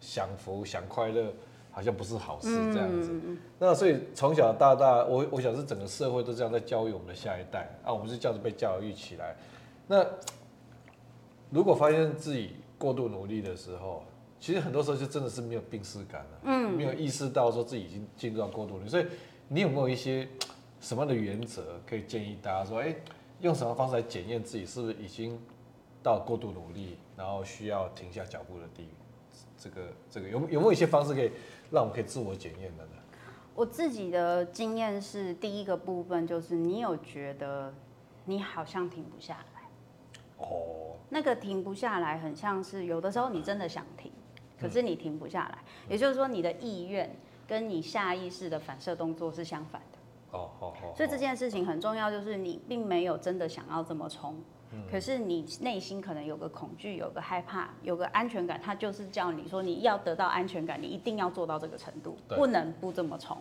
[0.00, 1.32] 享福、享快乐，
[1.70, 3.12] 好像不是好事这样子。
[3.58, 9.36] 那所以从小到大，我我想是整个社会都这样在教育我们的下一代啊，我们是这样子被教育起来。
[9.86, 10.04] 那
[11.50, 14.02] 如果发现自己过度努力的时候，
[14.42, 18.88] 其实很多时候就真的是没有病识感了，嗯，没有意识到说自己已经进入到过度了。
[18.88, 19.06] 所以
[19.46, 20.26] 你有没有一些
[20.80, 22.92] 什么样的原则可以建议大家说，哎，
[23.40, 25.38] 用什么方式来检验自己是不是已经
[26.02, 28.88] 到过度努力，然后需要停下脚步的地
[29.56, 31.30] 这个这个有 有没有一些方式可以
[31.70, 32.90] 让我们可以自我检验的呢？
[33.54, 37.72] 我自己的经验是，第一个部分就是你有觉得
[38.24, 39.68] 你好像停不下来，
[40.38, 44.10] 哦，那个停不下来，很像是有的时候你真的想停，
[44.62, 47.14] 可是你停不下来，嗯、也就是说你的意愿
[47.48, 49.98] 跟你下意识的反射动作是相反的。
[50.38, 50.94] 哦哦哦。
[50.96, 54.36] 所以这件事情很重要，就是你并没有真的想要这么冲。
[54.90, 63.36] 可是你内心可能有个恐惧，有个害怕，有个安全感，他就是叫你说你要得到安全感，你一定要做到这个程度，不能不这么冲。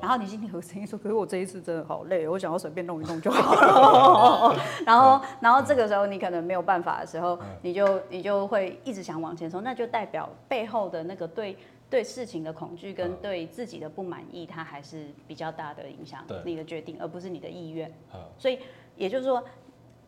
[0.00, 4.56] 然后你心里有声音说：“可是我这一次真的好累，我想要随便弄一弄就好了。
[4.86, 11.56] ”然后，然后这个时候你可能没有办法的时候，你就你就会一直想往前冲，那就代表背后的那个对
[11.90, 17.92] 对事情的恐惧跟对自己的不满意，它还是比较大的影响你的决定，而不是你的意愿。
[18.38, 18.60] 所以
[18.96, 19.42] 也就是说。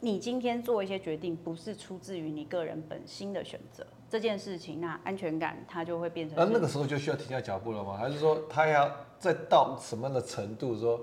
[0.01, 6.39] 你今天做一些决定，不是出自于你个人本心的选择这件事情，那安全感它就会变成。
[6.39, 7.97] 那那个时候就需要停下脚步了吗？
[7.97, 8.89] 还是说他要
[9.19, 11.01] 再到什么样的程度，说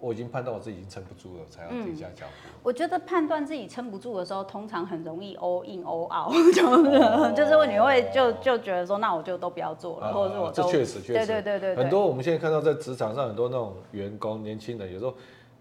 [0.00, 2.48] 我已经判断我自己已经撑不住了，才要停下脚步？
[2.64, 15.14] 我觉得判断自己撑不住的时候，通常很容易 all in all out， 就是、哦、就是你会就就觉得说，那我就都不要做了，啊、或者是我这确实确实，对对对对，很多我们现在看到在职场上很多那种员工年轻人，有时候。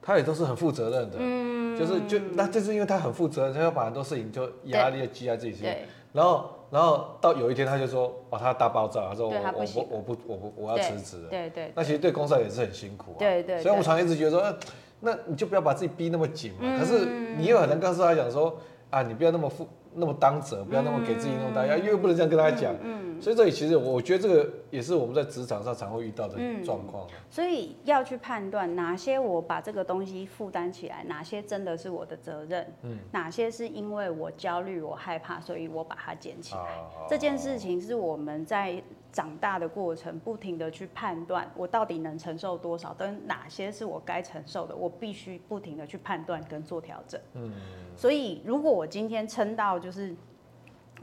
[0.06, 5.76] 他也都是很负责任的，嗯，就是就那就是因为他很负责任，他要把很多事情就压力积在自己身上，
[6.14, 14.56] 然后然后到有一天他就说，哦，他大爆炸，他说我我我我不我不我要辞职了，对对，那其实对公司也是很辛苦啊，对对，所以我们常一直觉得说，
[15.00, 17.06] 那你就不要把自己逼那么紧嘛，可是
[17.38, 18.56] 你又很难告诉他讲说，
[18.92, 23.06] 啊，你不要那么负那么当责，不要那么给自己那么大压力，又不能这样跟他讲，嗯。
[23.22, 27.08] 所以这里其实，我觉得这个也是我们在职场上常会遇到的状况。
[27.30, 36.62] 所以要去判断哪些我把这个东西负担起来，哪些真的是我的责任，嗯，哪些是因为我焦虑、我害怕，所以我把它捡起来。
[37.10, 38.84] 这件事情是我们在
[39.16, 47.20] 长大的过程，不停的去判断我到底能承受多少，跟哪些是我该承受的，我必须不停的去判断跟做调整。
[47.34, 47.52] 嗯，
[47.96, 50.14] 所以如果我今天撑到就是。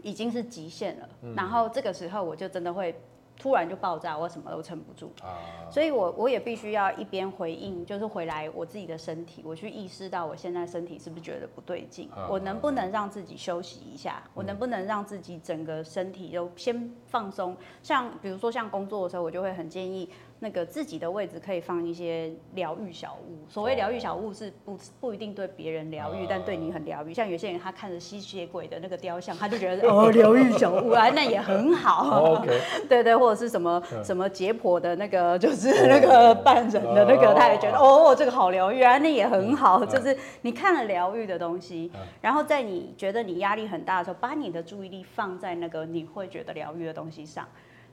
[0.03, 2.99] 已经是极限了，嗯、然后这个时候我就真的会
[3.39, 20.09] 突然就爆炸，我什么都撑不住，啊、所以我我也必须要一边回应，就是回来我自己的身体，我去意识到我现在身体是不是觉得不对劲，啊、我能不能让自己休息一下，嗯、我能不能让自己整个身体都先放松，像比如说像工作的时候，我就会很建议。
[20.45, 23.49] 那个自己的位置可以放一些疗愈小物。
[23.49, 27.15] 所谓疗愈小物是不不一定对别人疗愈，但对你很疗愈。
[27.15, 32.39] 像有些人他看着吸血鬼的那个雕像，他就觉得 哦，疗愈小物啊，那也很好。
[32.39, 32.51] OK，
[32.91, 39.85] 对对，或者是什么什么解剖的那个，就是那个半人的那个，他也觉得哦，这个好疗愈啊，那也很好。
[39.85, 47.47] 就是你看了疗愈的东西，然后在你觉得你压力很大的时候，把你的注意力放在那个你会觉得疗愈的东西上。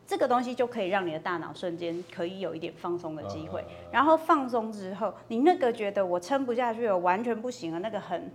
[0.09, 8.31] 这个东西就可以让你的大脑瞬间可以有一点放松的机会，然后放松之后，你那个觉得我撑不下去了，完全不行了，那个很。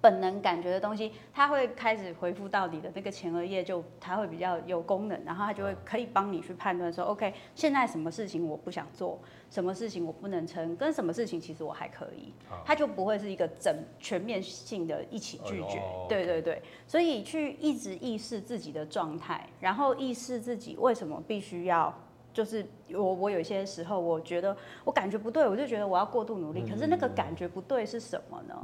[0.00, 9.18] 本能感觉的东西，它会开始回复到你的那个前额叶，就它会比较有功能，然后它就会可以帮你去判断说，OK，现在什么事情我不想做，
[9.50, 12.32] 什么事情我不能撑，跟什么事情其实我还可以，
[12.64, 15.82] 它就不会是一个整全面性的一起拒绝。
[16.08, 21.92] 对对对，所以去一直意识自己的状态，然后意识自己为什么必须要。
[22.38, 26.64] 就是我，我有些时候我觉得我感觉不对，我就觉得我要过度努力。
[26.64, 28.54] 可是那个感觉不对是什么呢？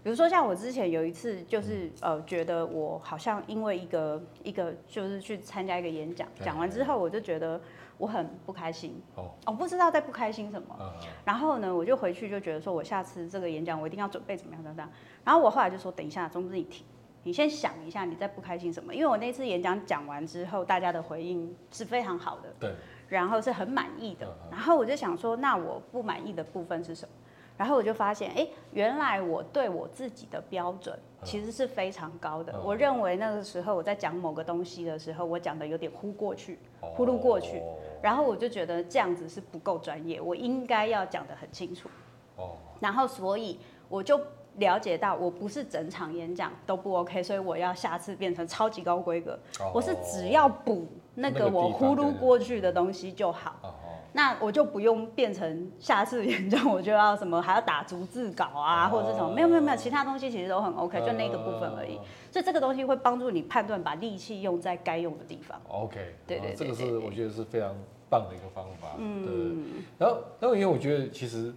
[0.00, 7.60] 比如说像我之前有一次，就是呃，觉得我好像因为一个一个就是去参加一个演讲，讲完之后我就觉得
[7.98, 8.94] 我很不开心。
[9.16, 10.78] 哦，我不知道在不开心什么。
[11.24, 14.88] 然后呢，我就回去就觉得说我下次这个演讲我一定要准备怎么样怎么样。
[15.24, 16.86] 然后我后来就说，等一下，总之你停，
[17.24, 18.94] 你先想一下你在不开心什么。
[18.94, 22.54] 因为我那次演讲讲完之后，大家的回应是非常好的。
[22.60, 22.72] 对。
[23.08, 27.14] 然后是很满意的，然后我就想说，那我不满意的部分是什么？
[27.56, 32.60] 然后我就发现，哎，原来我对我自己的标准其实是非常高的。
[32.62, 37.62] 我认为那个时候我在讲某个东西的时候，我讲的有点忽过去，呼噜过去，
[38.02, 41.88] 然后我就觉得这样子是不够专业，我应该要讲得很清楚。
[42.36, 44.20] 哦然后所以我就。
[44.58, 49.38] 了解到我不是整场演讲都不 OK，所以我要下次变成超级高规格。
[49.60, 50.86] Oh, 我是只要补
[51.16, 53.80] 那个我呼噜过去的东西就好，
[54.12, 61.98] 那我就不用变成下次演讲我就要什么还要打逐字稿啊，oh, 或者是什么没有没有没有，其他东西其实都很 OK，就那个部分而已。
[62.30, 65.60] 所以这个东西会帮助你判断把力气用在该用的地方。
[65.68, 67.74] OK，对对，对，对，对，这个是我觉得是非常
[68.08, 68.94] 棒的一个方法。
[68.98, 69.82] 嗯，对。
[69.98, 71.52] 然后，然后因为我觉得其实。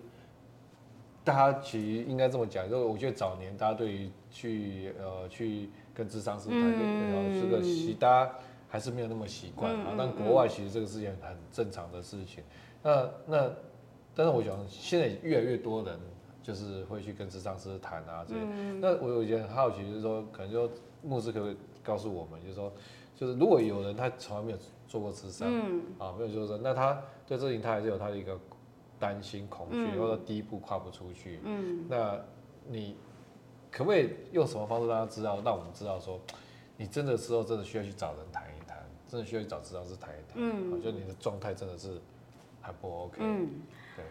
[1.21, 8.33] 大家其实应该这么讲，就是我觉得早年大家对于去呃去跟智商师谈，嗯、这个习大家
[8.69, 9.87] 还是没有那么习惯啊。
[9.89, 12.41] 嗯、但国外其实这个是件很正常的事情。
[12.81, 13.51] 那那
[14.15, 15.99] 但是我想现在越来越多人
[16.41, 18.41] 就是会去跟智商师谈啊这些。
[18.43, 20.69] 嗯、那我有一点很好奇，就是说，可能就
[21.01, 22.71] 牧师可不可以告诉我们，就是说，
[23.15, 24.57] 就是如果有人他从来没有
[24.87, 28.37] 做过智商，嗯、啊，没有做过，那他对这事他还是有他的一个
[28.97, 31.39] 担心、恐惧，嗯、或者第一步跨不出去。
[31.43, 32.19] 嗯，那
[32.67, 32.95] 你
[33.71, 36.19] 可不可以用什么方式让他知道，让我们知道说，
[36.75, 38.43] 你真的时候真的需要去找人谈，
[39.09, 41.99] 真的需要去找咨商师谈一谈，嗯，啊、就你的状态真的是
[42.61, 43.17] 还不 OK。
[43.19, 43.49] 嗯。
[43.95, 44.05] 对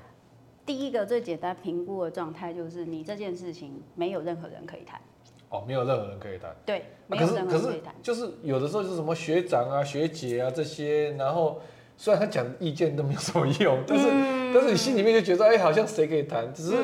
[0.66, 5.00] 第一个最简单评估的状态就是你这件事情没有任何人可以谈。
[5.48, 6.54] 哦，没有任何人可以谈。
[6.66, 7.94] 对，没有任何人可以谈。
[8.02, 11.58] 就是有的时候就是什么学长啊、学姐啊这些，然后
[11.96, 16.76] 虽然他讲意见都没有什么用，但是、嗯、但是你心里面就觉得哎、欸，好像谁可以谈，只是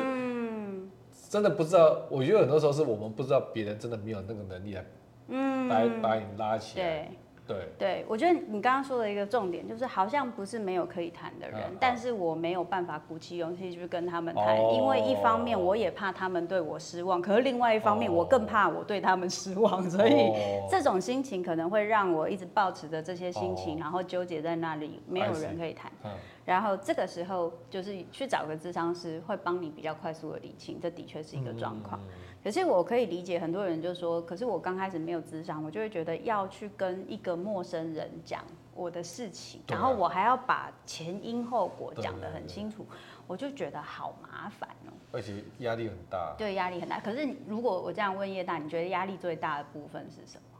[1.29, 2.07] 真的不知道。
[2.09, 4.85] 我觉得很多时候是我们不知道别人真的没有那个能力来，
[5.27, 6.85] 嗯，来把你拉起来。
[6.85, 7.09] 对。
[7.47, 20.31] 对，对，我觉得你刚刚说的一个重点就是，好像不是没有可以谈的人，嗯、但是我没有办法鼓起勇气去跟他们谈，哦、因为一方面我也怕他们对我失望，可是另外一方面我更怕我对他们失望，哦、所以
[20.69, 25.91] 这种心情可能会让我一直保持着这些心情，哦、然后纠结在那里，没有人可以谈。
[26.03, 26.11] 嗯、
[26.45, 31.99] 然后这个时候就是去找个智商师，会帮你比较快速的理清，这的确是一个状况。
[32.01, 32.09] 嗯
[32.45, 38.43] 可是我可以理解很多人就说，可是我刚开始没有智商，我就会觉得要去跟一个陌生人讲
[38.75, 42.85] 我的事情，然后我还要把前因后果讲得很清楚，
[43.25, 44.93] 我就觉得好麻烦哦。
[45.11, 46.35] 而且压力很大。
[46.37, 46.99] 对，压力很大。
[46.99, 50.59] 可是如果我这样问叶大，你觉得压力最大的部分是什么？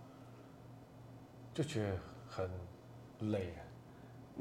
[1.53, 2.49] 就觉得很
[3.31, 3.53] 累。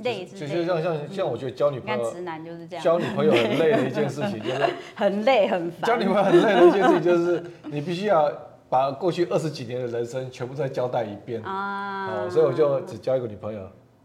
[0.03, 2.85] 累是，就像像像我觉得交女朋友，直男就是这样。
[2.85, 4.65] 交女朋友很累的一件事情，就是
[4.97, 5.89] 很累很烦。
[5.89, 8.31] 交女朋友很累的一件事情，就是你必须要
[8.69, 12.29] 把过去二十几年的人生全部再交代一遍啊。
[12.29, 13.61] 所以我就只交一个女朋友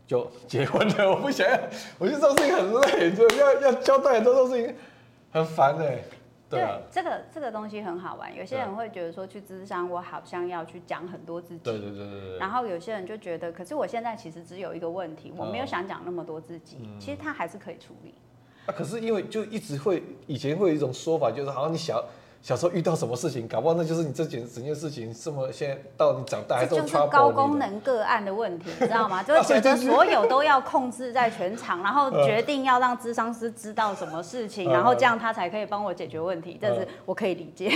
[0.06, 1.10] 就结婚了。
[1.10, 1.58] 我不想要，
[1.98, 4.76] 我觉得这种事情很累，就要要交代很多种事情，
[5.32, 5.98] 很烦哎。
[6.50, 8.36] 对，这个这个东西很好玩。
[8.36, 11.60] 有些人会觉得说去智商，我好像要去讲很多自己。
[11.64, 12.38] 对对对对。
[12.38, 16.78] 然后有些人就觉得，可是我现在其实只有一个问题，我没有想讲那么多自己。
[17.00, 18.14] 其实他还是可以处理。
[18.66, 22.04] 啊，可是因为就一直会，以前会有一种说法，就是好像你想。
[22.42, 29.22] 小时候遇到什么事情，搞不好那就是你这件整件事情这么现在到你长大还这就是高功能个案的问题，你知道吗？
[29.22, 36.58] 就是 觉得所有都要控制在全场，然后 决定要让咨商师知道什么事情，然后这样他才可以帮我解决问题。
[36.62, 37.70] 但是我可以理解，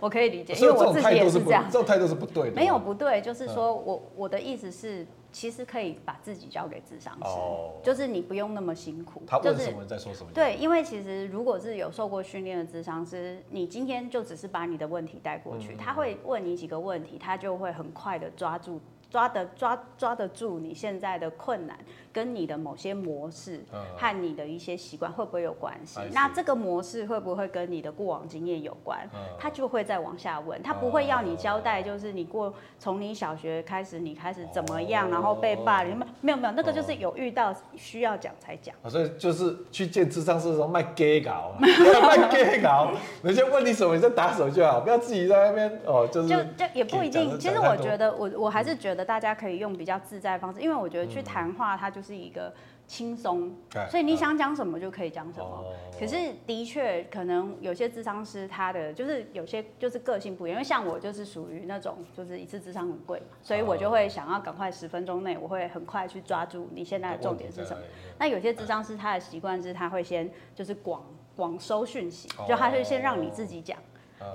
[0.00, 1.64] 我可以理解， 因为我自己也是这样。
[1.70, 2.56] 这种态度是不对的。
[2.56, 5.06] 没有不对，就是说我我的意思是。
[5.34, 9.20] 其实可以把自己交给智商师，oh, 就是你不用那么辛苦。
[9.26, 10.30] 他问什么在说什么。
[10.32, 18.80] 对，因为其实如果是有受过训练的智商师，你今天就只是把你的问题带过去，嗯、他会问你几个问题，他就会很快的抓住。
[19.10, 21.78] 抓得抓抓得住你现在的困难，
[22.14, 23.60] 跟你的某些模式
[23.96, 26.00] 和你的一些习惯会不会有关系？
[26.12, 29.06] 那这个模式会不会跟你的过往经验有关？
[29.38, 38.74] 他就会再往下问，他不会要你交代，就是你过从你小学开始，你开始怎么样，然后被霸凌，没有没有，那个就是有遇到需要讲才讲。
[38.88, 42.90] 所以就是去见智商师的时候卖 gay 稿， 卖 gay 稿，
[43.22, 47.38] 人家问你什么，你再打手就好，不要自己在那边哦，就是就就也不一定。
[47.38, 49.04] 其实我觉得，我我还是觉得。
[49.04, 52.52] 大家可以用比较自在的方式，因为我觉得去谈话它就是一个
[52.88, 55.46] 轻松，嗯、所以你想讲什么就可以讲什么。
[55.46, 67.82] 哦、可是的确，可能有些智商师他的就是有些就是个性不一样，因为像我就是属于那种就是一次智商很贵嘛，所以我就会想要赶快十分钟内，我会很快去抓住你现在的重点是什么。
[68.18, 71.02] 那有些智商师他的习惯是他会先就是广
[71.36, 73.78] 广收讯息，就他会先让你自己讲。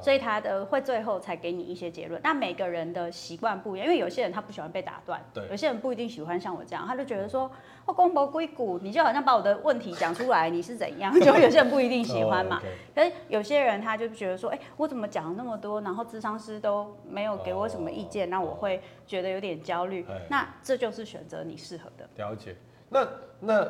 [0.01, 2.19] 所以他的会最后才给你一些结论。
[2.23, 7.49] 那每个人的习惯不一样，因为有些人他不喜欢被打断，对，有些人不一定喜欢像我这样，他就觉得说，
[7.85, 11.13] 哦公婆归谷，你就好像把我的问题讲出来，你是怎样？
[11.19, 12.61] 就有些人不一定喜欢嘛。
[12.95, 20.05] 可是有些人他就觉得说，哎，我怎么讲了那么多，然后智商师都没有给我什么意见，那我会觉得有点焦虑。
[20.29, 22.07] 那这就是选择你适合的。
[22.17, 22.55] 了解。
[22.89, 23.07] 那
[23.39, 23.67] 那。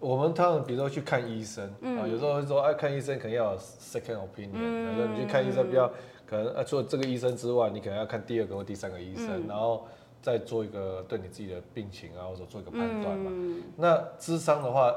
[0.00, 5.86] 我们通常比如说去看医生啊，嗯、有时候会说，哎，看医生可能要有 second opinion，嗯、说你去看医生，不要
[6.26, 9.86] 可能啊，除了这个医生之外，你可能要看第二个或第三个医生，嗯、然后
[10.22, 13.30] 再做一个对你自己的病情啊，或者做一个判断嘛。
[13.30, 14.94] 嗯、那智商的话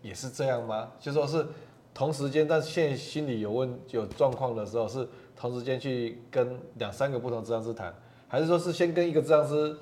[0.00, 0.88] 也是这样吗？
[0.98, 1.46] 就说是
[1.92, 7.94] 同时间，但是现在心里有问有状况的时候，是同时间去跟两三个不同智商师谈，
[8.26, 9.76] 还是说是先跟一个智商师？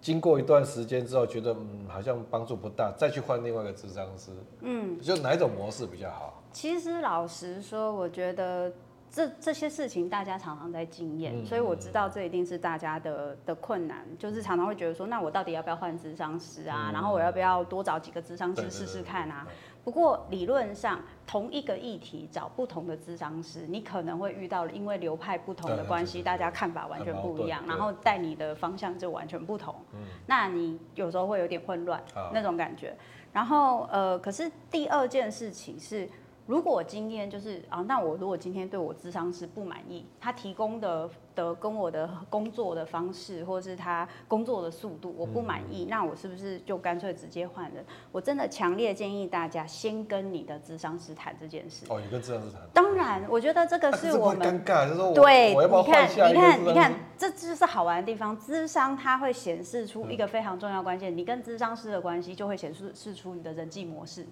[0.00, 4.30] 经过一段时间之后，觉得嗯好像帮助不大，再去换另外一个智商师，
[4.60, 6.42] 嗯，就哪一种模式比较好？
[6.52, 8.74] 其实老实说，我觉得咨
[9.10, 16.90] 这这些事情大家常常在经验，嗯、所以我知道这一定是大家的的困难，就是常常会觉得说，那我到底要不要换智商师啊？
[16.90, 19.46] 嗯、然后我要不要多找几个智商师试试看啊？
[19.86, 29.72] 不过理论上，同一个议题找不同的咨商师，你可能会遇到，因为流派不同的关系，大家看法完全不一样，然后带你的方向就完全不同。
[29.92, 32.96] 嗯、那你有时候会有点混乱，嗯、那种感觉。
[33.32, 36.08] 然后呃，可是第二件事情是。
[36.48, 47.84] 如果今天就是啊，那我如果今天对我咨商师不满意，他提供的的跟我的工作的方式，或者是他工作的速度，我不满意，那我是不是就干脆直接换人？
[48.10, 51.84] 我真的强烈建议大家先跟你的智商师谈这件事。
[51.90, 52.62] 哦，你跟智商师谈？
[52.72, 56.28] 当然，我觉得这个是我们尴尬，就是说对，我要不要换下？
[56.28, 58.38] 你看，你看，你看，这就是好玩的地方。
[58.38, 64.26] 智商它会显示出一个非常重要关键，你跟智商师的关系就会显示示出你的人际模式。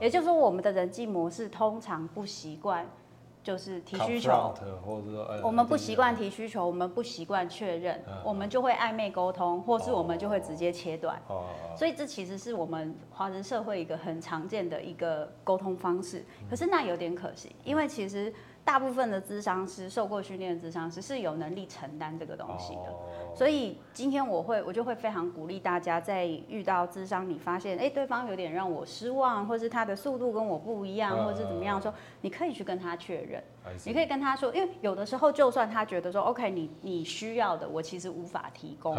[0.00, 1.50] 也就是说，我们的人际模式。
[1.56, 2.86] 通常不习惯，
[3.46, 4.52] 就是提需求，
[4.84, 11.16] 或者说，我们不习惯提需求，我们不习惯确认，我们就会暧昧沟通，或是我们就会直接切断。
[11.76, 16.24] 所以这其实是我们华人社会一个很常见的一个沟通方式。
[16.50, 18.34] 可是那有点可惜，因为其实。
[18.66, 22.92] 大部分的咨商师，受过训练的咨商师是有能力承担这个东西的，
[23.36, 33.44] 所以今天我会，我就会非常鼓励大家，在遇到智商，你发现，哎，对方有点让我失望，或是他的速度跟我不一样，或是怎么样，说你可以去跟他确认，
[33.84, 38.96] 你可以跟他说，因为有的时候，就算他觉得说，OK，你你需要的，我其实无法提供，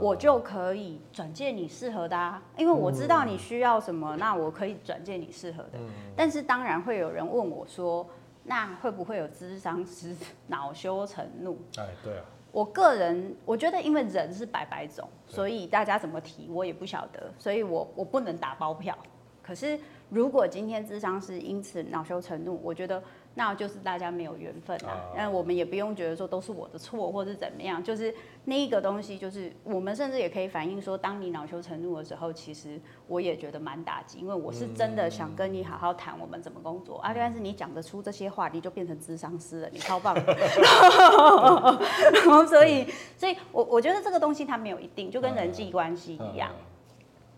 [0.00, 5.80] 我就可以转介你适合的啊，因为我知道你需要什么，那我可以转介你适合的，
[6.14, 8.08] 但是当然会有人问我说。
[8.50, 11.58] 那会不会有智商师恼羞成怒？
[11.76, 12.24] 哎，对啊。
[12.52, 18.96] 我个人我觉得，因为人是百百种，所以大家怎么提我也不晓得，所以我我不能打包票。
[19.42, 19.78] 可是
[20.10, 23.02] 如果今天智商是因此恼羞成怒，我觉得。
[23.38, 28.12] 那就是大家没有缘分啊，那我们也不用觉得说都是我的错或是怎么样，就是
[28.46, 40.36] 那一个东西，就是我们甚至也可以反映说，当你恼羞成怒的时候，其实我也觉得蛮打击，因为我是真的想跟你好好谈我们怎么工作啊，但是你讲得出这些话，你就变成智商师了，你超棒的。
[42.12, 46.50] 然后所以，所以我我觉得这个东西它没有一定，就跟人际关系一样。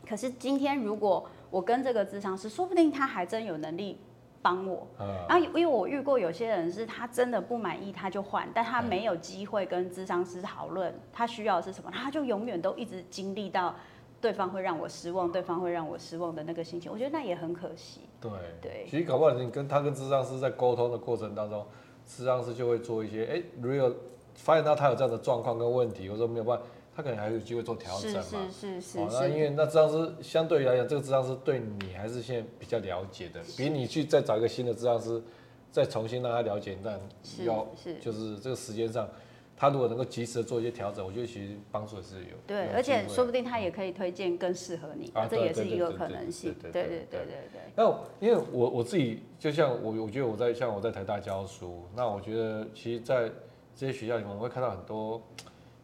[0.09, 3.99] 可是今天如果我跟这个智商师，说不定他还真有能力。
[4.43, 4.87] 帮我，
[5.29, 13.75] 然后因为我遇过有些人是他真的不满意他就换，但他没有机会跟咨商师讨论他需要的是什么，他就永远都一直经历到
[14.21, 18.01] 对方会让我失望，对方会让我失望的那个心情，我觉得那也很可惜。
[18.21, 18.31] 对
[18.63, 21.67] 对，其实搞不好你跟他跟咨商师在沟通的过程当中，
[22.09, 23.95] 咨商师就会做一些，哎，如果
[24.35, 26.65] 发现到他有这样的状况跟问题，我说没有办法。
[26.95, 28.49] 他可能还有机会做调整嘛？
[28.51, 28.99] 是是是是。
[28.99, 35.23] 哦，那因为那咨商师相对于来讲，这个咨商师对你还是现在比较了解的，比你去再找一个新的咨商师，
[35.71, 37.01] 再重新让他了解，但
[37.45, 37.67] 要
[38.01, 39.09] 就是这个时间上，
[39.57, 42.37] 他如果能够及时的做一些调整，我觉得其实帮助也是有。
[42.47, 46.55] 对，而且说不定他也可以推荐更适合你，这也是一个可能性。
[46.61, 47.61] 对对对对对对。
[47.77, 47.85] 那
[48.19, 53.31] 因为我我自己就像我，我觉得我在像我在台大教书，那我觉得其实，在
[53.77, 55.23] 这些学校里面，我会看到很多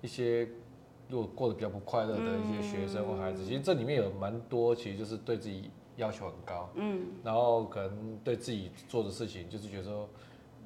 [0.03, 0.47] 一些。
[1.09, 10.09] 如果过得比较不快乐的一些学生或孩子，其实这里面有蛮多，其实就是对自己要求很高，嗯，然后可能对自己做的事情就是觉得说，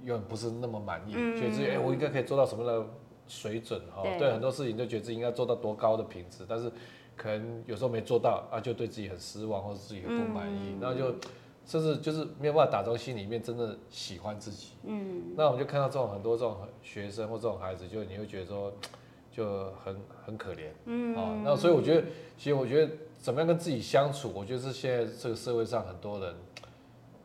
[0.02, 2.86] 永远不是那么满意，觉得自己哎，我应该可以做到什么的
[3.28, 4.32] 水准哈，对。
[4.32, 6.72] 很多事情就觉得自己应该做到多高的品质，但是
[7.16, 11.14] 可能有时候没做到啊，就对自己很失望或者自己很不满意，然后就
[11.66, 18.72] 甚至就是没有办法打从心里面真的喜欢自己，嗯，那我们就看到这种很多这种学生或这种孩子，就你会觉得说。
[19.40, 22.04] 就很很可怜，嗯，啊，那所以我觉得，
[22.36, 26.34] 其实我觉得怎么样跟自己相处，我觉得是现在这个社会上很多人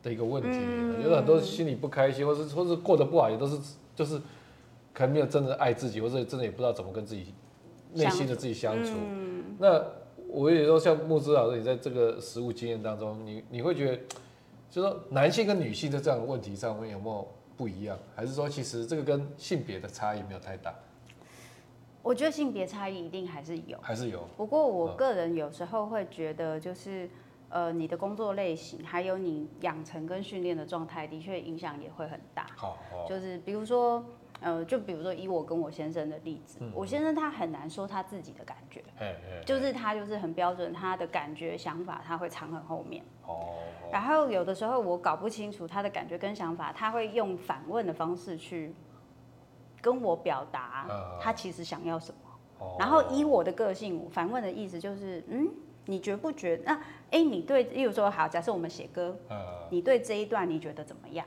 [0.02, 0.48] 的一个问题。
[0.48, 3.58] 我觉得很多心里不开心，或是或是过得不好，也都是
[3.94, 4.18] 就是
[4.94, 7.34] 可能没有真的爱自己，或者真的也不知道怎么跟自己
[7.92, 8.92] 内心的自己相处。
[8.96, 9.84] 嗯那
[10.28, 13.96] 我也说，像木之老师，你在这个实务经验当中，你你会觉得，
[14.70, 20.74] 就是说男性跟女性在这样的问题上面有没有不一样，还是说其实这个跟性别的差异没有太大？
[22.06, 24.22] 我觉得性别差异一定还是有，还是有。
[24.36, 27.10] 不过我个人有时候会觉得，就是
[27.48, 32.46] 呃，你的工作类型，还有你养成跟训练的状态，的确影响也会很大。
[32.54, 32.78] 好，
[33.08, 34.04] 就是比如说，
[34.40, 38.84] 呃，就比如说以我跟我先生的例子，我先生他很难说他自己的感觉，
[39.44, 43.04] 就是他就是很标准，他的感觉想法他会藏很后面。
[43.26, 43.54] 哦。
[43.90, 48.72] 然后有的时候我搞不清楚他的感觉跟想法，他会用反问的方式去。
[49.80, 50.86] 跟我表达
[51.20, 52.12] 他其实想要什
[52.58, 55.48] 么，然后以我的个性，反问的意思就是，嗯，
[55.84, 56.64] 你觉不觉得？
[56.64, 59.16] 那，哎，你对，例如说，好，假设我们写歌，
[59.70, 61.26] 你对这一段你觉得怎么样？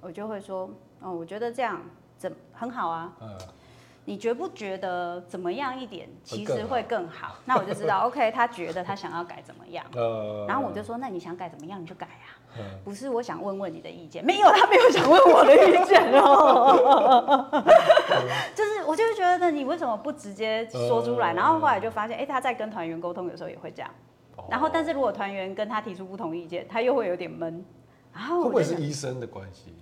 [0.00, 0.70] 我就会说，
[1.00, 1.80] 哦，我觉得这样
[2.16, 3.12] 怎很好啊。
[3.20, 3.38] 嗯。
[4.04, 7.36] 你觉不觉得怎么样一点其实会更好？
[7.44, 9.86] 那我就知道， OK，他觉得他想要改怎么样。
[9.94, 10.44] 呃。
[10.48, 12.34] 然后我就说，那你想改怎么样你就改啊。
[12.58, 12.64] 嗯。
[12.84, 14.24] 不是，我想问问你的意见。
[14.24, 17.48] 没有，他没有想问我的意见哦。
[18.54, 21.32] 就是，我就是觉得你为什么不直接说出来？
[21.34, 23.90] 然后后来就发现，哎，他在跟团员沟通有时候也会这样。
[24.50, 27.64] 然后，但是如果团员跟他提出不同意见，他又会有点闷。
[28.12, 29.74] 然后会不会是医生的关系？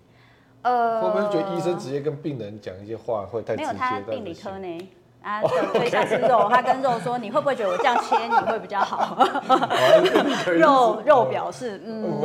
[0.62, 3.66] 呃，会不会觉得医生直接跟病人讲一些话会太直接？
[3.66, 4.88] 没有，他病理科呢。
[5.22, 5.42] 啊，
[5.72, 9.16] 对象是肉，他跟肉说：“你会不会觉得我这样切你会比较好？”
[10.58, 12.22] 肉肉表示嗯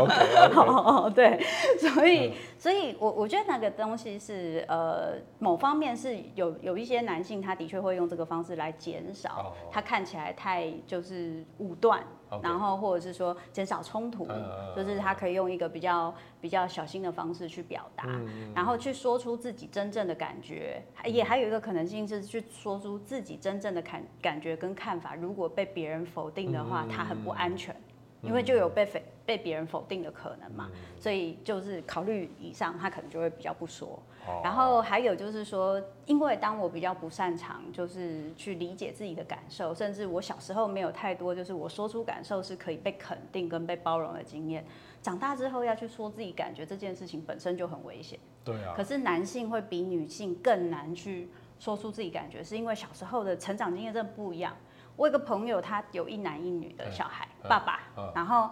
[0.00, 1.40] ，OK， 对，
[1.78, 12.02] 所以所以我我觉得那个东西是呃，某方面是有有一些男性他的确会用这个方式来减少他看起来太就是武断。
[12.42, 25.14] 然后或者是说减少冲突，嗯、就是他可以用一个比较比较小心的方式去表达，嗯、然后去说出自己真正的感觉，嗯、也还有一个可能性是去说出自己真正的感感觉跟看法。
[25.14, 27.74] 如果被别人否定的话，嗯、他很不安全。
[28.22, 34.00] 因为就有被否被别人否定的可能嘛，所以就是考虑以上，他可能就会比较不说。
[34.42, 44.64] 然后还有就是说，因为当我比较不擅长，就是去理解自己的感受，甚至我小时候没有太多，就是我说出感受是可以被肯定跟被包容的经验。
[45.00, 48.18] 长大之后要去说自己感觉这件事情本身就很危险。
[48.44, 48.74] 对啊。
[48.76, 51.28] 可是男性会比女性更难去
[51.60, 54.56] 说出自己感觉，是因为小时候的成长经验真的不一样。
[54.96, 58.50] 我有个朋友，他有一男一女的小孩，欸、爸爸，欸、然后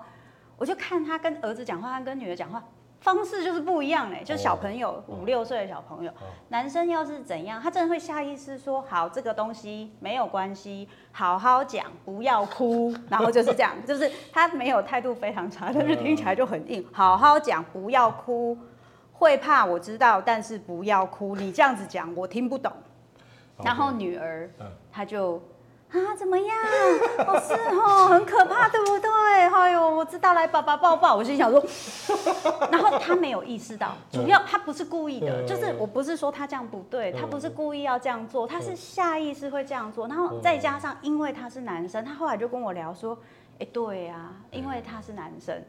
[0.57, 2.63] 我就看他跟儿子讲话，他跟女儿讲话
[3.01, 18.57] 方式就是不一样哎，就小朋友五六岁的小朋友，哦、男生要是怎样，他真的会下意识说好这个东西没有关系，好好讲，不要哭， 然后就是这样，就是他没有态度非常差，但是听起来就很硬，好好讲，不要哭，
[19.13, 22.73] 会怕我知道，但是不要哭，你这样子讲我听不懂，
[23.63, 24.51] 然后女儿，
[24.93, 25.43] 他就。
[25.95, 26.57] 啊，怎么样？
[27.27, 29.11] 哦，是哦，很可怕，对不对？
[29.47, 31.15] 哎呦，我知道，来，爸爸抱抱。
[31.15, 31.65] 我心想说，
[32.73, 40.09] 然后他没有意识到，主要他不是故意的，就是我不是说他这样不对，他不是故意要这样做，他是下意识会这样做。
[40.09, 43.17] 然后再加上，因为他是男生，他后来就跟我聊说，
[43.61, 45.63] 哎，对呀，因为他是男生，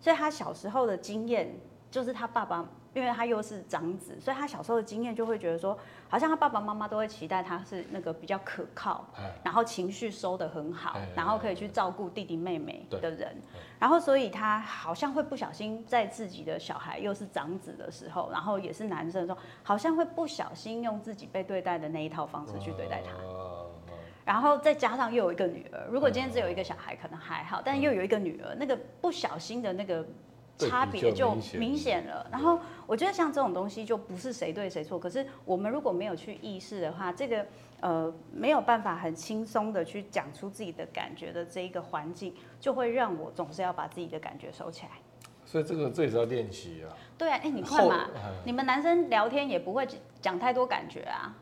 [0.00, 1.54] 所以他小时候的经验
[1.90, 2.64] 就是他爸爸。
[2.96, 5.78] 因为他又是长子，所以他小时候的经验就会觉得说，
[6.08, 9.06] 好像他爸爸妈妈都会期待他是那个比较可靠，
[9.44, 13.36] 然后情绪收得很好，然后可以去照顾弟弟妹妹的人，
[13.78, 23.12] 然后所以他好像会不小心在自己的小孩又是长子的时候，然后也是男生的时候，好像会不小心用自己被对待的那一套方式去对待他，
[24.24, 30.02] 然后再加上又有一个女儿，如果今天只有一个小孩可能还好，但又有一个女儿，那个不小心的那个。
[30.58, 37.46] 差别就明显了，然后我觉得像这种东西就不是谁对谁错，可是我们如果没有去意识的话，这个
[37.80, 44.92] 呃没有办法很轻松的去讲出自己的感觉的这一个环境，就会让我总是要把自己的感觉收起来。
[45.44, 46.90] 所以这个这也是要练习啊。
[47.18, 48.08] 对啊，哎，你快嘛，
[48.44, 49.86] 你们男生聊天也不会
[50.20, 51.36] 讲太多感觉啊。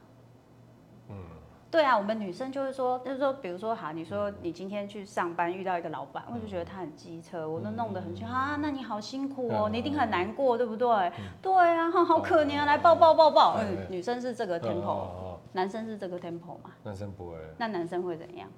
[1.75, 11.11] 对啊，我们女生就是说，就是说，比如说，好，你说你今天去上班遇到一个老板，我就觉得他很机车，我都弄得很辛苦啊，那你好辛苦哦，你一定很难过，对不对？
[11.43, 13.57] 对啊，好可怜啊，来抱抱抱抱。
[13.59, 15.09] 嗯，女生是这个 tempo，
[15.51, 16.71] 男生是这个 tempo 嘛？
[16.85, 17.39] 男生不会。
[17.59, 18.49] 那男生会怎样？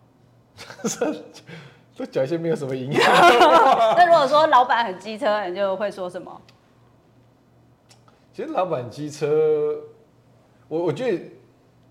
[1.94, 3.00] 就讲一些没有什么营养。
[3.96, 6.38] 那如果说老板很机车，你就会说什么？
[8.34, 9.74] 其实老板机车，
[10.68, 11.24] 我我觉得，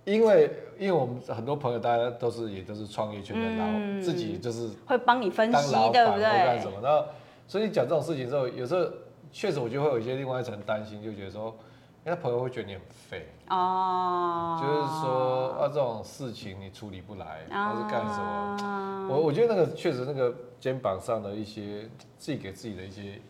[0.03, 0.61] 因为。
[0.79, 6.21] 因为我们很多朋友，大家都是也都是创业圈的老，嗯、自己就是会帮你分析，对不对？
[6.23, 6.79] 干什么？
[6.81, 7.05] 然后，
[7.47, 8.85] 所以讲这种事情之后，有时候
[9.31, 11.55] 确实我就会有一些另外一层担心，就觉得说，
[12.03, 19.07] 那朋友会觉得你很废哦，就是说啊，这种事情你处理不来，或、哦、是干什么？
[19.09, 23.21] 我我觉得那个确实那个肩膀上的一些自己给自己的一些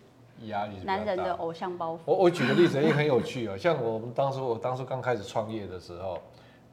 [0.48, 2.00] 压力，男人的偶像包袱。
[2.06, 6.18] 我我举个例子，也很有趣啊，像我们当初我当初刚开始创业的时候。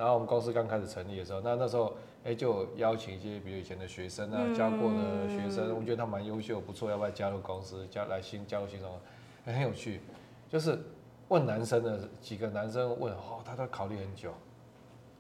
[0.03, 1.95] 然后我们公司刚开始成立的时候，那那时候
[2.25, 7.87] 哎就邀请一些比如以前的学生啊，嗯、教过的学生，我觉得他蛮优秀，不错，要不要加入公司？
[7.89, 8.91] 加来新加入新中，
[9.47, 10.01] 很有趣。
[10.51, 10.77] 就是
[11.29, 14.33] 问男生的几个男生问哦，他都考虑很久，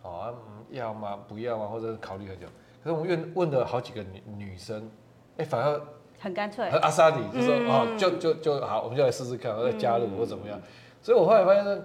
[0.02, 0.34] 哦、啊，
[0.70, 1.16] 要吗？
[1.28, 1.68] 不要吗？
[1.68, 2.48] 或者考虑很久。
[2.82, 4.90] 可是我们问问的好几个女女生，
[5.36, 5.80] 哎，反而
[6.18, 10.60] 很干脆，很阿萨里，就说哦，就就就好，我们就来试试看，我再加入或怎么样。
[11.00, 11.84] 所以我后来发现呢。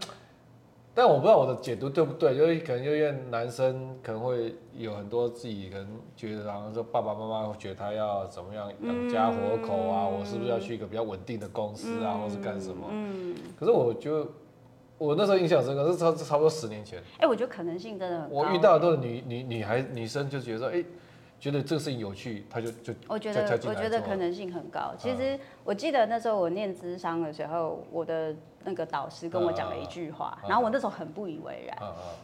[0.98, 12.88] 但我不知道我的解读对不对，因为可能因为男生可能会有很多自己可能觉得，然后说爸爸妈妈会觉得他要怎么样养家活口啊，嗯、我是不是要去一个比较稳定的公司啊，嗯、或是干什么？
[12.90, 13.36] 嗯。
[13.60, 14.26] 可是我觉得
[14.98, 16.98] 我那时候印象深刻，是差差不多十年前。
[16.98, 18.36] 哎、欸，我觉得可能性真的很高。
[18.36, 20.86] 我遇到的都是女女女孩女生就觉得说，哎、欸。
[21.40, 24.96] 觉得这个事情有趣，他就就我觉得我觉得可能性很高。
[24.98, 28.36] 其实我记得那时候我念智商的时候，我的
[28.68, 31.78] 那个导师跟我讲了一句话，然后我那时候很不以为然。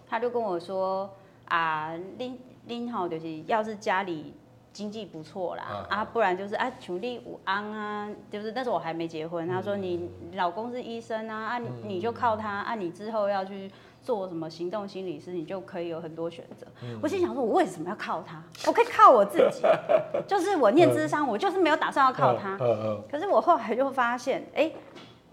[0.07, 1.09] 他就跟我说
[1.47, 2.37] 啊，拎
[2.67, 4.33] 拎好就是要是家里
[4.73, 9.47] 经济不错啦，啊不然就是啊穷力五安啊，就是那时候我还没结婚。
[9.47, 13.71] 他说你老公是医生啊，啊你就靠他，啊你之后要去。
[14.03, 16.67] 做什么行动心理师，你就可以有很多选择。
[16.81, 18.43] 嗯、我心想说，我为什么要靠他？
[18.67, 19.61] 我可以靠我自己。
[20.27, 22.57] 就是我念智商，我就是没有打算要靠他。
[23.09, 24.75] 可是我后来就发现，哎、欸。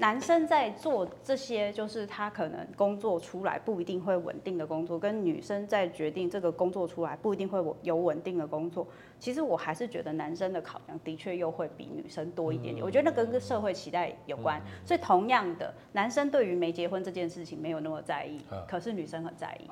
[0.00, 8.86] 男生在做这些，就是他可能工作出来不一定会稳定的工作，跟女生在决定这个工作出来不一定会有稳定的工作。
[9.18, 12.82] 其实我还是觉得男生的考量的确又会比女生多一点点。
[12.82, 14.58] 我觉得那跟个社会期待有关。
[14.86, 19.68] 所以同样的，男生对于没结婚这件事情没有那么在意，可是女生很在意。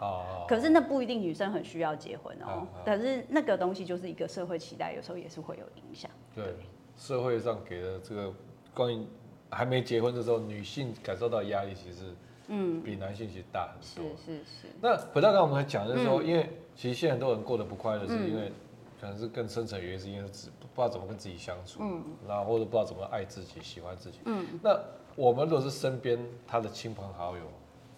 [0.47, 2.67] 可是那不一定女生很需要结婚哦。
[2.85, 6.11] 可是那个东西就是一个社会期待，有时候也是会有影响。
[6.35, 6.55] 对，
[6.99, 8.31] 社会上给的这个
[8.75, 9.07] 关于。
[9.51, 12.15] 还没结婚的时候，女性感受到压力其实，
[12.49, 14.17] 嗯，比男性其实大很多。
[14.17, 14.69] 是是是。
[14.81, 18.53] 那回到刚刚我们讲的就是说，因为其实现在很多人过得不快乐，是因为
[19.01, 24.19] 可能是更深层原因，是因为自不知道怎么跟自己相处，嗯，然后或者不知道怎么爱自己、喜欢自己。
[24.25, 24.47] 嗯。
[24.63, 24.79] 那
[25.17, 27.43] 我们如果是身边他的亲朋好友，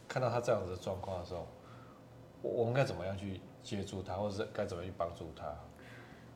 [0.09, 1.47] 看到他这样子的状况的时候，
[2.43, 5.53] 我们该怎么样去接住他，或者是该怎么去帮助他？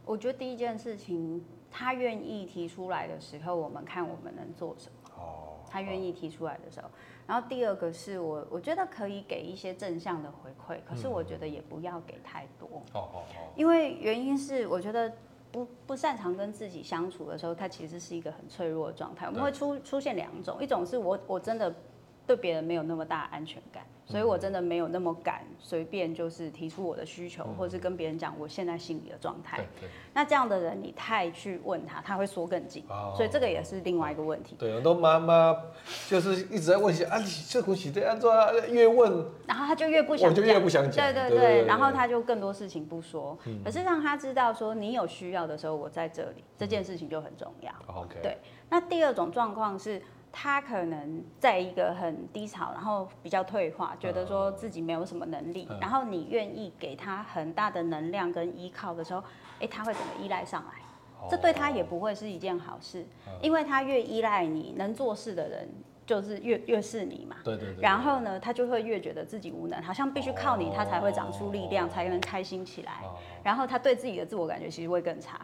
[0.05, 5.04] 我觉得第一件事情，他愿意提出来的时候，我们看我们能做什么。
[5.69, 6.89] 他愿意提出来的时候，
[7.27, 12.83] 然后第二个是我，我觉得可以给一些正向的回馈，可是我觉得也不要给太多。
[13.57, 15.13] 因为原因是我觉得
[15.51, 19.27] 不不擅长跟自己相处的时候，他其实是一个很脆弱的状态。
[19.27, 21.75] 我们会出出现两种，一种是我我真的
[22.27, 23.85] 对别人没有那么大安全感。
[24.07, 29.67] 所以我真的没有那么敢随便就是提出我的需求，或是跟别人讲我现在心里的状态。
[30.13, 32.85] 那这样的人，你太去问他，他会缩更紧。
[33.17, 34.57] 所以这个也是另外一个问题。
[34.59, 35.57] 对，很多妈妈
[36.09, 38.37] 就是一直在问一些啊，你这东西对安装
[38.69, 41.13] 越问，然后他就越不想讲，我就越不想讲。
[41.13, 43.39] 对对对，然后他就更多事情不说。
[43.65, 47.73] 可是让他知道说，你有需要的时候，我在这里，这件事情就很重要。
[47.87, 48.17] OK。
[48.23, 48.37] 对，
[48.69, 50.03] 那第二种状况是。
[50.37, 59.23] 他可能在一个很低潮，然后比较退化，觉得说自己没有什么能力，然后你愿意给他很大的能量跟依靠的时候，
[59.61, 63.07] 哎，他会怎么依赖上来，这对他也不会是一件好事，
[63.41, 65.69] 因为他越依赖你，能做事的人
[66.05, 67.37] 就是越越是你嘛。
[67.45, 67.81] 对对对。
[67.81, 73.05] 然后呢，他就会越觉得自己无能，好像必须靠你，他才会长出力量，才能开心起来。
[73.45, 75.41] 然后他对自己的自我感觉其实会更差，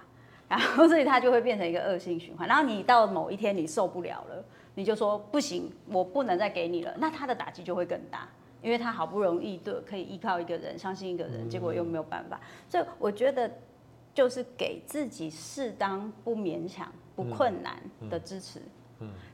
[0.49, 2.49] 然后所以他就会变成一个恶性循环。
[2.49, 4.45] 然后你到某一天你受不了了。
[4.75, 8.29] 你就说不行，我不能再给你了，那他的打击就会更大，
[8.63, 13.51] 因为他好不容易对可以依靠一个人，相信一个人，结果又没有办法，所以我觉得
[14.15, 18.61] 就是给自己适当不勉强、不困难的支持。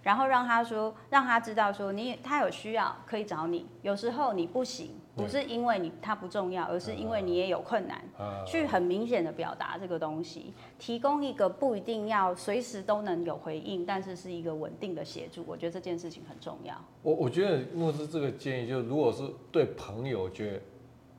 [0.01, 3.67] 然后让他说，让他知道说，你他有需要可以找你。
[3.83, 8.05] 有时候你不行，不是因为你他不重要，而是因为你也有困难。
[8.47, 15.43] 去很明显的表达这个东西，提供一个不一定要随时都能有回应，但是是一个稳定的协助。
[15.47, 16.75] 我觉得这件事情很重要。
[17.03, 20.61] 我我觉得牧师这个建议，就如果是对朋友，我觉得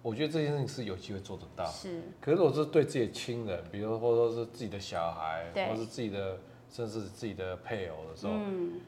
[0.02, 1.66] 我觉得这件事情是有机会做得到。
[1.66, 2.02] 是。
[2.22, 6.38] 可是我是对自己的亲人，比如或者说是自己的小孩，或者是自己的。
[6.70, 8.82] 甚至自己的配偶的时候，嗯、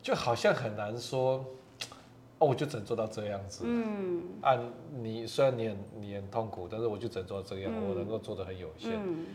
[0.00, 1.44] 就好像很难说，
[2.38, 3.64] 哦，我就只能做到这样子。
[3.66, 4.60] 嗯，按
[5.02, 8.92] 你虽然你很你很痛苦，但是我就只能做到这样，嗯、我能够做的很有限。
[8.94, 9.26] 嗯、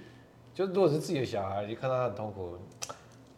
[0.53, 2.57] 就如果是自己的小孩，你看到他很痛苦，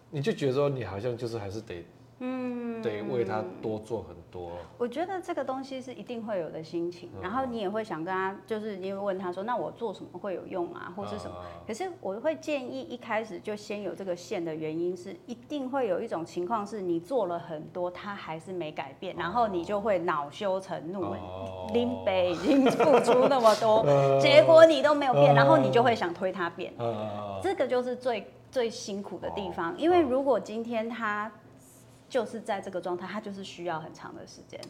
[0.09, 1.85] 你就觉得说你好像就是还是得。
[2.19, 4.51] 嗯，对为他多做很多。
[4.77, 11.35] 我觉得这个东西是一定会有的心情，然后你也会想跟他，就是你会问他说，那我做什么会有用啊，或是什么？
[11.67, 21.15] 可是我会建议一开始就先有这个线的原因是，一定会有一种情况是你做了很多，他还是没改变，然后你就会恼羞成怒，
[21.73, 23.83] 林北已经付出那么多，
[24.21, 26.73] 结果你都没有变，然后你就会想推他变。
[27.41, 31.31] 这个就是最最辛苦的地方，因为如果今天他。
[32.13, 34.61] 就是在这个状态，他就是需要很长的时间，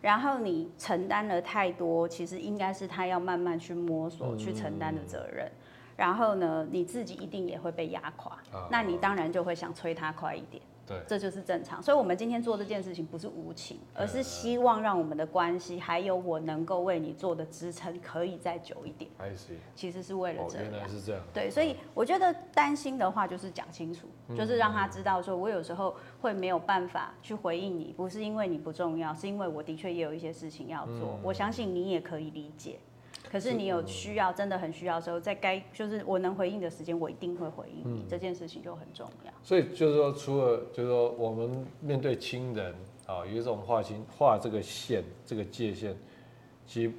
[0.00, 5.48] 然后你承担了太多，其实应该是他要慢慢去摸索、去承担的责任。
[5.96, 8.36] 然后呢，你自己一定也会被压垮，
[8.68, 10.60] 那你当然就会想催他快一点。
[10.88, 11.82] 对，这就是正常。
[11.82, 19.10] 所以，我们今天做这件事情不是无情，而是希望让我们的关系还有我能够为你做的支撑可以再久一点。
[19.18, 19.56] I see。
[19.74, 20.70] 其实是为了这样。
[20.70, 21.22] 原来是这样。
[21.32, 31.18] 对，所以我觉得担心的话就是讲清楚，就是让他知道说，我有时候会没有办法去回应你，不是因为你不重要，是因为我的确也有一些事情要做。
[31.22, 32.78] 我相信你也可以理解。
[33.30, 38.06] 可是你有需要，真的很需要的时候，在该就是我能回应的时间，我一定会回应你。
[38.08, 39.32] 这件事情就很重要。
[39.42, 42.74] 所以就是说，除了就是说，我们面对亲人
[43.06, 45.94] 啊，有一种划清划这个线，这个界限，
[46.66, 46.92] 其实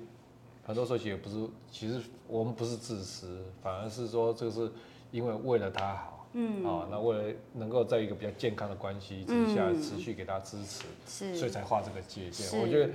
[0.63, 4.71] 很多时候其实不是，其实我们不是自私，反而是说这个是
[5.09, 12.61] 因为为了他好，嗯，啊，那为了能够在一个比较健康的关系之下持续给他支持，是，所以才画这个界限。
[12.61, 12.93] 我觉得。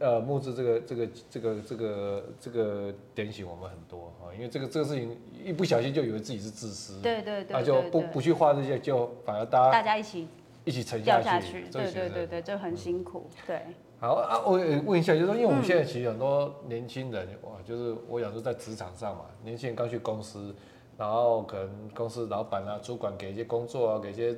[0.00, 10.26] 呃，木质这个这个这个这个这个点醒我们很多啊，因为这个这个事情一不小心就以为自己是自私，对对对，那就不不去画这些，就反而大家大家一起
[10.64, 13.60] 一起沉下去，对对对对，就很辛苦，对。
[14.00, 20.54] 好啊，我问一下，就是说，因为我们现在其实很多年轻人哇，就是我想说在职场上嘛，年轻人刚去公司，
[20.96, 24.36] 然后可能公司老板啊、主管给一些工作啊，给一些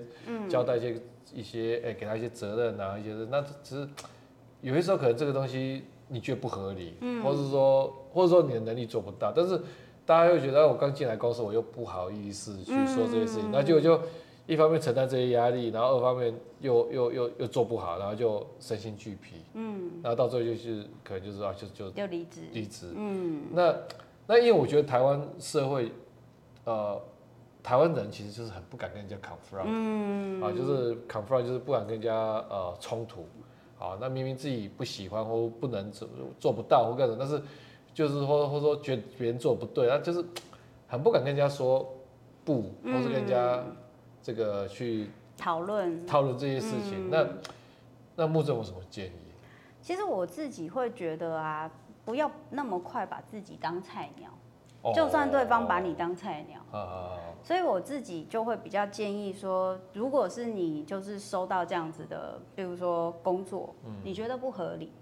[0.49, 1.01] 交代一些
[1.33, 3.89] 一些哎，给他一些责任啊，一些那其实。
[4.61, 9.61] 有些时候可能这个东西你觉得不合理，嗯，或者说或者说你的能力做不到，但是
[10.05, 14.01] 大家又觉得我刚进来公司，我又不好意思去说这些事情，那就就
[14.47, 22.41] 一方面承担这些压力，然后二方面又又又又做不好，然后就身心俱疲，嗯，然后到最后就是可能就是啊就就就离职。
[22.53, 23.75] 离职，嗯，那
[24.27, 25.93] 那因为我觉得台湾社会，
[26.65, 27.01] 呃，
[27.63, 32.15] 台湾人其实就是很不敢跟人家 confront，嗯，啊就是 confront 就是不敢跟人家
[32.51, 33.25] 呃冲突。
[33.81, 36.07] 好，那明明自己不喜欢或不能做
[36.39, 37.43] 做不到或干什么，但是
[37.95, 40.23] 就是或或说觉得别人做不对，他就是
[40.87, 41.91] 很不敢跟人家说
[42.45, 43.65] 不，或是跟人家
[44.23, 45.09] 这个去
[45.39, 47.09] 讨论讨论这些事情。
[47.09, 47.27] 嗯、那
[48.17, 49.13] 那木正有什么建议？
[49.81, 51.71] 其实我自己会觉得啊，
[52.05, 54.31] 不要那么快把自己当菜鸟。
[54.95, 56.61] 就算对方把你当菜鸟，
[57.43, 64.93] 所以我自己就会比较建议说，如果是你就是收到这样子的，比如说工作，你觉得不合理。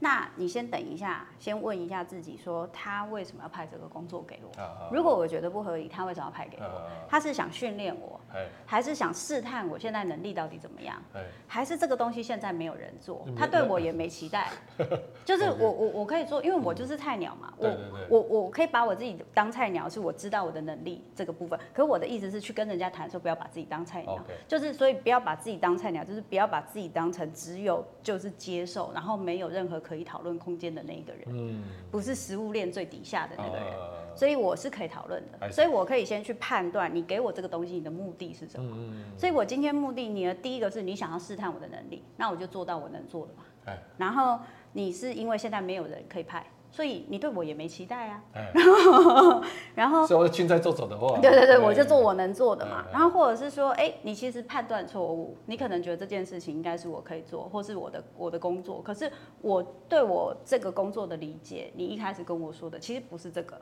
[0.00, 4.50] 那你先等一下，先问一下自己，说他为什么要派这个工作给我？
[4.92, 6.82] 如果我觉得不合理，他为什么要派给我？
[7.08, 8.20] 他是想训练我，
[8.64, 11.02] 还是想试探我现在能力到底怎么样？
[11.48, 14.50] 还是这个东西现在没有人做，他对我也 没期待？
[15.24, 17.52] 就是我我我可以做，因为我就是菜鸟嘛。
[17.58, 17.68] 我
[18.08, 21.58] 我我可以把我自己当菜鸟，是我知道我的能力这个部分。
[21.74, 29.82] 可是我的意思是去跟人家谈说，不要把自己当菜鸟，就是所以不要把自己当菜鸟，就是不要把自己当成只有就是接受，然后没有任何。
[29.88, 33.66] 可以讨论空间的那一个人，嗯，不是食物链最底下的那个人，
[34.14, 38.92] 所以我是可以讨论的，所以我可以先去判断你给我这个东西，你的目的是什么？
[39.16, 44.38] 所以我今天目的，你的第一个是你想要试探我的能力，那我就做到我能做的嘛，然后
[44.72, 46.44] 你是因为现在没有人可以派。
[46.70, 48.22] 所以你对我也没期待啊，
[48.54, 49.42] 然后，
[49.74, 52.84] 然后，所以我青菜做走的话，对对对，我就做我能做的嘛。
[52.92, 58.80] 然后或者是说，哎，你其实判断错误，你可能觉得这件事情应该是我可以做，或是我的我的工作。
[58.82, 59.10] 可是
[59.40, 63.60] 我对我这个工作的理解，你一开始跟我说的其实不是这个，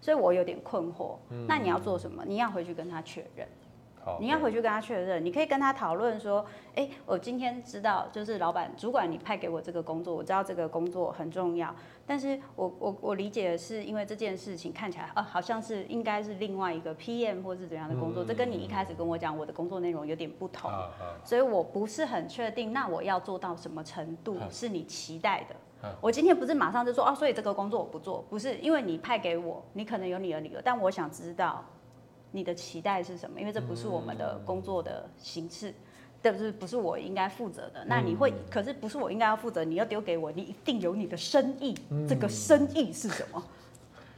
[0.00, 1.16] 所以我有点困惑。
[1.48, 2.22] 那你要做什么？
[2.26, 3.46] 你要回去跟他确认。
[4.20, 6.44] 你要回去跟他确认，你可以跟他讨论说，
[6.74, 11.74] 哎，我今天知道，就是老板、主管，你派给我这个工作，我知道这个工作很重要，
[12.06, 20.70] 但是我我我理解的是，因为这件事情看起来啊，好像是应该是另外一个 PM 或是怎样的工作，这跟你一开始跟我讲我的工作内容有点不同，
[21.24, 25.54] 所以我不是很确定，那我要做到什么程度是你期待的？
[26.00, 31.64] 我今天不是马上就说哦，所以这个工作我不做，不是因为你派给我，你可能有你的理由，但我想知道。
[32.34, 33.38] 你的期待是什么？
[33.38, 35.72] 因为这不是我们的工作的形式，
[36.20, 37.84] 对不是不是我应该负责的。
[37.86, 41.72] 那你会，可是不是我应该要负责，你要丢给我，你一定有你的生意。
[42.08, 43.40] 这个生意是什么？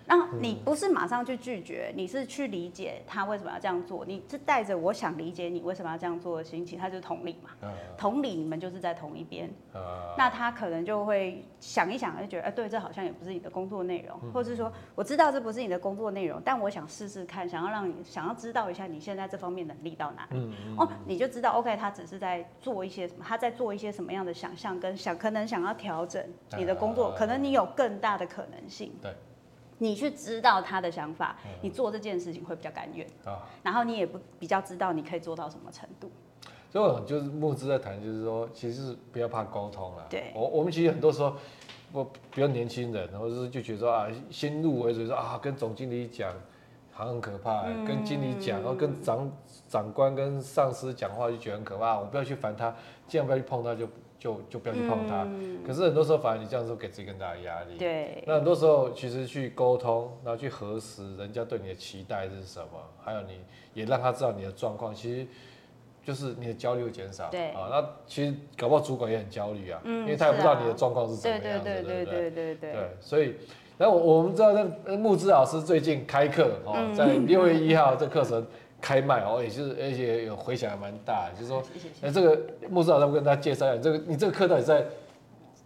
[0.07, 7.50] 然后你不是马上去拒绝，你是去理解他为什么要这样做，你是带着我想理解你为什么要这样做的心情，他就是同理嘛。
[7.98, 9.50] 同理，你们就是在同一边。
[10.16, 20.54] 那他可能就会想一想，就觉得，哎，对，这好像也不是你的工作内容，或者是说，我知道这不是你的工作内容，但我想试试看，想要让你想要知道一下你现在这方面能力到哪里。
[20.78, 26.24] 哦，你就知道，OK，他只是在做一些什么，他在做一些什么样的想象跟想，可能想要调整
[26.57, 28.92] 你的工作，可能你有更大的可能性。
[29.02, 29.12] 对。
[29.79, 33.47] 你去知道他的想法，你做这件事情会比较甘愿啊。
[33.62, 36.11] 然后你也不比较知道你可以做到什么程度。
[36.68, 40.07] 所以我就是木之在谈，就是说，其实不要怕沟通了。
[40.11, 41.35] 对，我我们其实很多时候，
[41.93, 46.31] 我比较年轻人，或者是就觉得说啊，先入为主说啊，跟总经理讲，
[46.93, 49.31] 好像很可怕、欸，跟经理讲，然后跟长
[49.68, 52.74] 长官、跟上司讲话就觉得很可怕，我不要去烦他，
[53.07, 53.89] 尽量不要去碰他就，
[54.19, 55.25] 就就就不要去碰它。
[55.25, 57.77] 嗯、可是很多时候，反而你这样说给自己更大的压力。
[57.79, 58.23] 对。
[58.27, 63.41] 那很多时候，其实去沟通，然后去核实人家对你的期待是什么，还有你
[63.75, 65.27] 也让他知道你的状况，其实
[66.05, 67.29] 就是你的焦虑会减少。
[67.31, 67.49] 对。
[67.51, 72.73] 啊，那其实搞不好主管也很焦虑啊，嗯、因为他也不知道你的状况是怎么样的，对对对对对对对。
[72.73, 73.35] 对，所以。
[73.79, 78.43] 那我我们知道，那木之老师最近开课哦，在六月一号这课程
[78.81, 81.62] 开卖哦，也就是而且有回响还蛮大，就是说，
[82.03, 84.85] 哎，这个慕姿老师跟大家介绍一下，这个你这个课到底在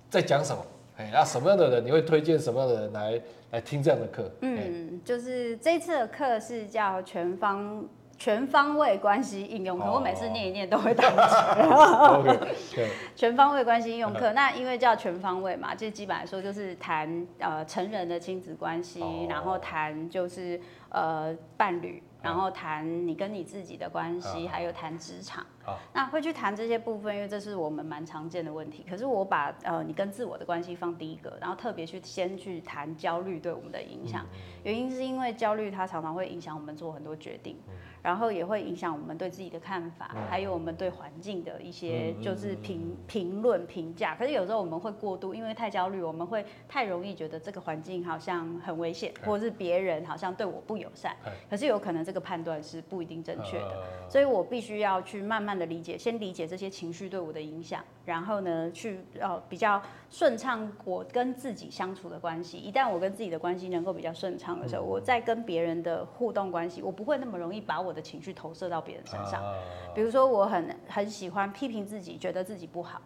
[0.09, 0.65] 在讲什么？
[0.97, 3.21] 哎，那什么样的人你会推荐什么样的人来
[3.53, 4.31] 来听这样的课？
[4.41, 7.85] 嗯，就是这次的课是叫全方。
[8.23, 11.09] 全方位关系应用课，哦、我每次念一念都会打
[12.71, 12.87] 结。
[13.17, 22.03] 全方位关系应用课，那因为叫全方位嘛，就基本来说就是谈呃成人的亲子关系，哦、然后谈就是呃伴侣。
[22.23, 25.45] 然后谈你跟你自己的关系，还有谈职场。
[25.93, 28.85] 那会去谈这些部分，因为这是我们蛮常见的问题。
[28.89, 34.27] 可是我把呃你跟自我的关系放第一个，然后特别去先去谈焦虑对我们的影响。
[34.65, 37.57] 原因是因为焦虑它常常会影响我们做很多决定，
[38.03, 44.17] 然后也会影响我们对自己的看法，还有我们对环境的一些就是评评论评价。
[44.17, 51.15] 可是有时候我们会过度，因为太焦虑，我们会太容易觉得这个环境好像很危险，或者是别人好像对我不友善。
[51.49, 52.01] 可是有可能。
[52.01, 62.57] 这个判断是不一定正确的，所以我必须要去慢慢的理解，先理解这些情绪对我的影响，然后呢，去呃比较顺畅我跟自己相处的关系。
[62.57, 69.43] 一旦我跟自己的关系能够比较顺畅的时候，我在跟别人的互动关系，我不会那么容易把我的情绪投射到别人身上。
[69.95, 73.01] 比如说，我很很喜欢批评自己，觉得自己不好，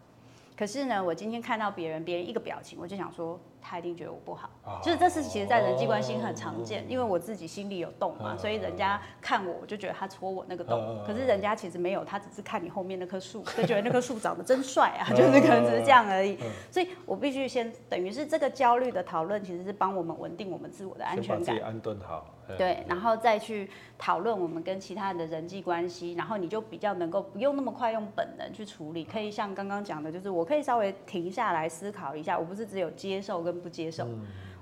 [0.56, 3.38] 可是呢，我今天看到别人，别人一个表情，我就想说。
[3.64, 4.50] 他一定觉得我不好，
[4.82, 11.02] 就是这是其实，在人际关系很常见，因为我自己心里有洞嘛，所以人家看我，我就觉得他戳我那个洞。
[11.06, 16.38] 可是人家其实没有，他只是看你后面那棵树， 就觉得那棵树长得真帅啊，就是可能只是这样而已。
[16.70, 22.26] 所以我必须先，等于是这个焦虑的讨论，其实是帮我们稳定我们自我的安全感，自己安顿好。
[22.58, 34.06] 对，然后再去讨论我们跟其他人的人际关系，然后你就比较能够不用那么快用本能去处理，可以像刚刚讲的，就是我可以稍微停下来思考一下，我不是只有接受跟不接受，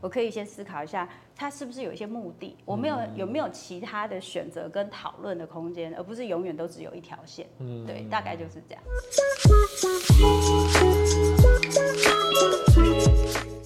[0.00, 2.56] 我可以先思考一下，他是不是有一些目的？
[2.64, 7.46] 我没有有没有其他的选择跟讨论的空间，而不是永远都只有一条线。
[7.58, 8.82] 嗯，对，大概就是这样。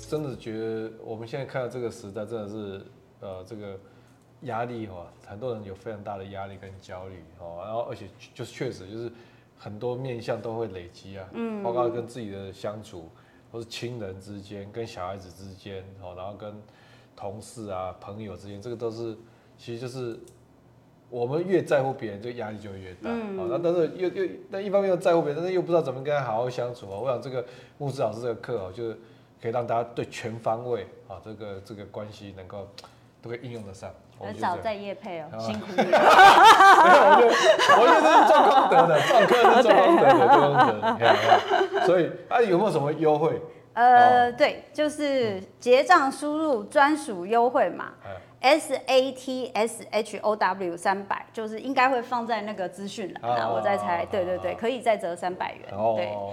[0.08, 2.86] 真的觉得我们现在看到这个时代，真的是
[3.20, 3.78] 呃这个
[4.42, 9.10] 压力哈，很多人有非常大的压力跟焦虑哦，然后而且就是确实就是
[9.58, 13.10] 很多面向都会累积啊，嗯，包括跟自己的相处。
[13.52, 16.54] 都是亲人之间，跟小孩子之间，哦，然后跟
[17.14, 19.16] 同事啊、朋友之间，这个都是，
[19.56, 20.18] 其实就是
[21.08, 23.10] 我们越在乎别人，这个压力就会越大。
[23.10, 23.48] 嗯。
[23.48, 26.98] 那但是又又，但一方面又在乎别人，但是又不知道怎么跟他好好相处啊。
[26.98, 27.44] 我想这个
[27.78, 28.98] 牧师老师这个课哦，就是
[29.40, 32.68] 可以让大家对全方位啊，这个这个关系能够
[33.22, 33.90] 都可以应用得上。
[34.18, 35.98] 很少在夜配哦，辛苦你 了。
[36.98, 37.26] 我就
[37.76, 40.56] 我就是做功德的，上课是做功德的，做功
[40.98, 41.86] 德。
[41.86, 43.40] 所以啊，有没有什么优惠？
[43.74, 47.92] 呃，对，就是结账输入专属优惠码
[48.40, 54.06] S A T S H O W 三百，就是应该会放在那个资讯栏，那我再猜。
[54.10, 55.68] 对对对，可以再折三百元。
[55.72, 56.32] 哦，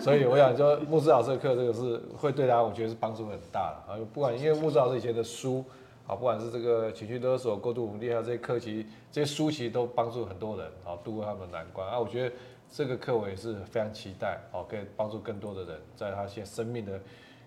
[0.00, 3.98] 所以我想说，慕姿老师的课，这个是会对大家，我觉得是帮助很大的啊。
[4.12, 5.64] 不管因为慕姿老师以前的书。
[6.06, 11.98] 啊，不管是这个情绪勒索、过度努力，还有这些课，题这些书籍都帮助很多人，啊，度过他们的难关啊。
[11.98, 12.34] 我觉得
[12.70, 17.00] 这个课我也是非常期待，哦，可以帮助更多的人，在他现在生命的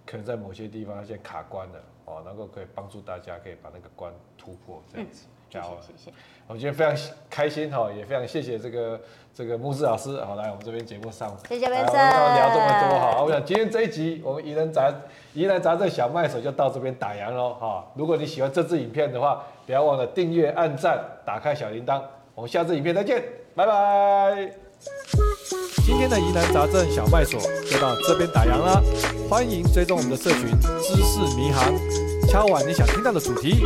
[0.05, 5.25] 可能在某些地方他现在卡关了，哦，能够可以帮助大家可以把那个关突破，这样子。
[5.49, 5.67] 谢谢，
[5.97, 6.13] 谢谢。
[6.47, 6.95] 我今天非常
[7.29, 8.99] 开心哈，也非常谢谢这个
[9.33, 13.23] 这个木志老师，好来我们这边节目上，谢谢 Vincent，聊这么多哈。
[13.23, 14.93] 我想今天这一集我们疑难杂
[15.33, 17.83] 疑难杂症小卖所就到这边打烊喽哈。
[17.95, 21.99] 如果你喜欢这支影片的话，不要忘了订阅、按赞、打开小铃铛。
[22.35, 23.23] 我们下次影片再见，
[23.55, 24.51] 拜拜。
[25.83, 27.39] 今天的疑难杂症小卖所
[27.69, 28.83] 就到这边打烊了，
[29.27, 32.04] 欢迎追踪我们的社群知识迷航。
[32.27, 33.63] 敲碗，你想听到的主题，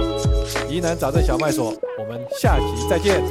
[0.69, 3.23] 疑难杂症小卖所，我们下集再见。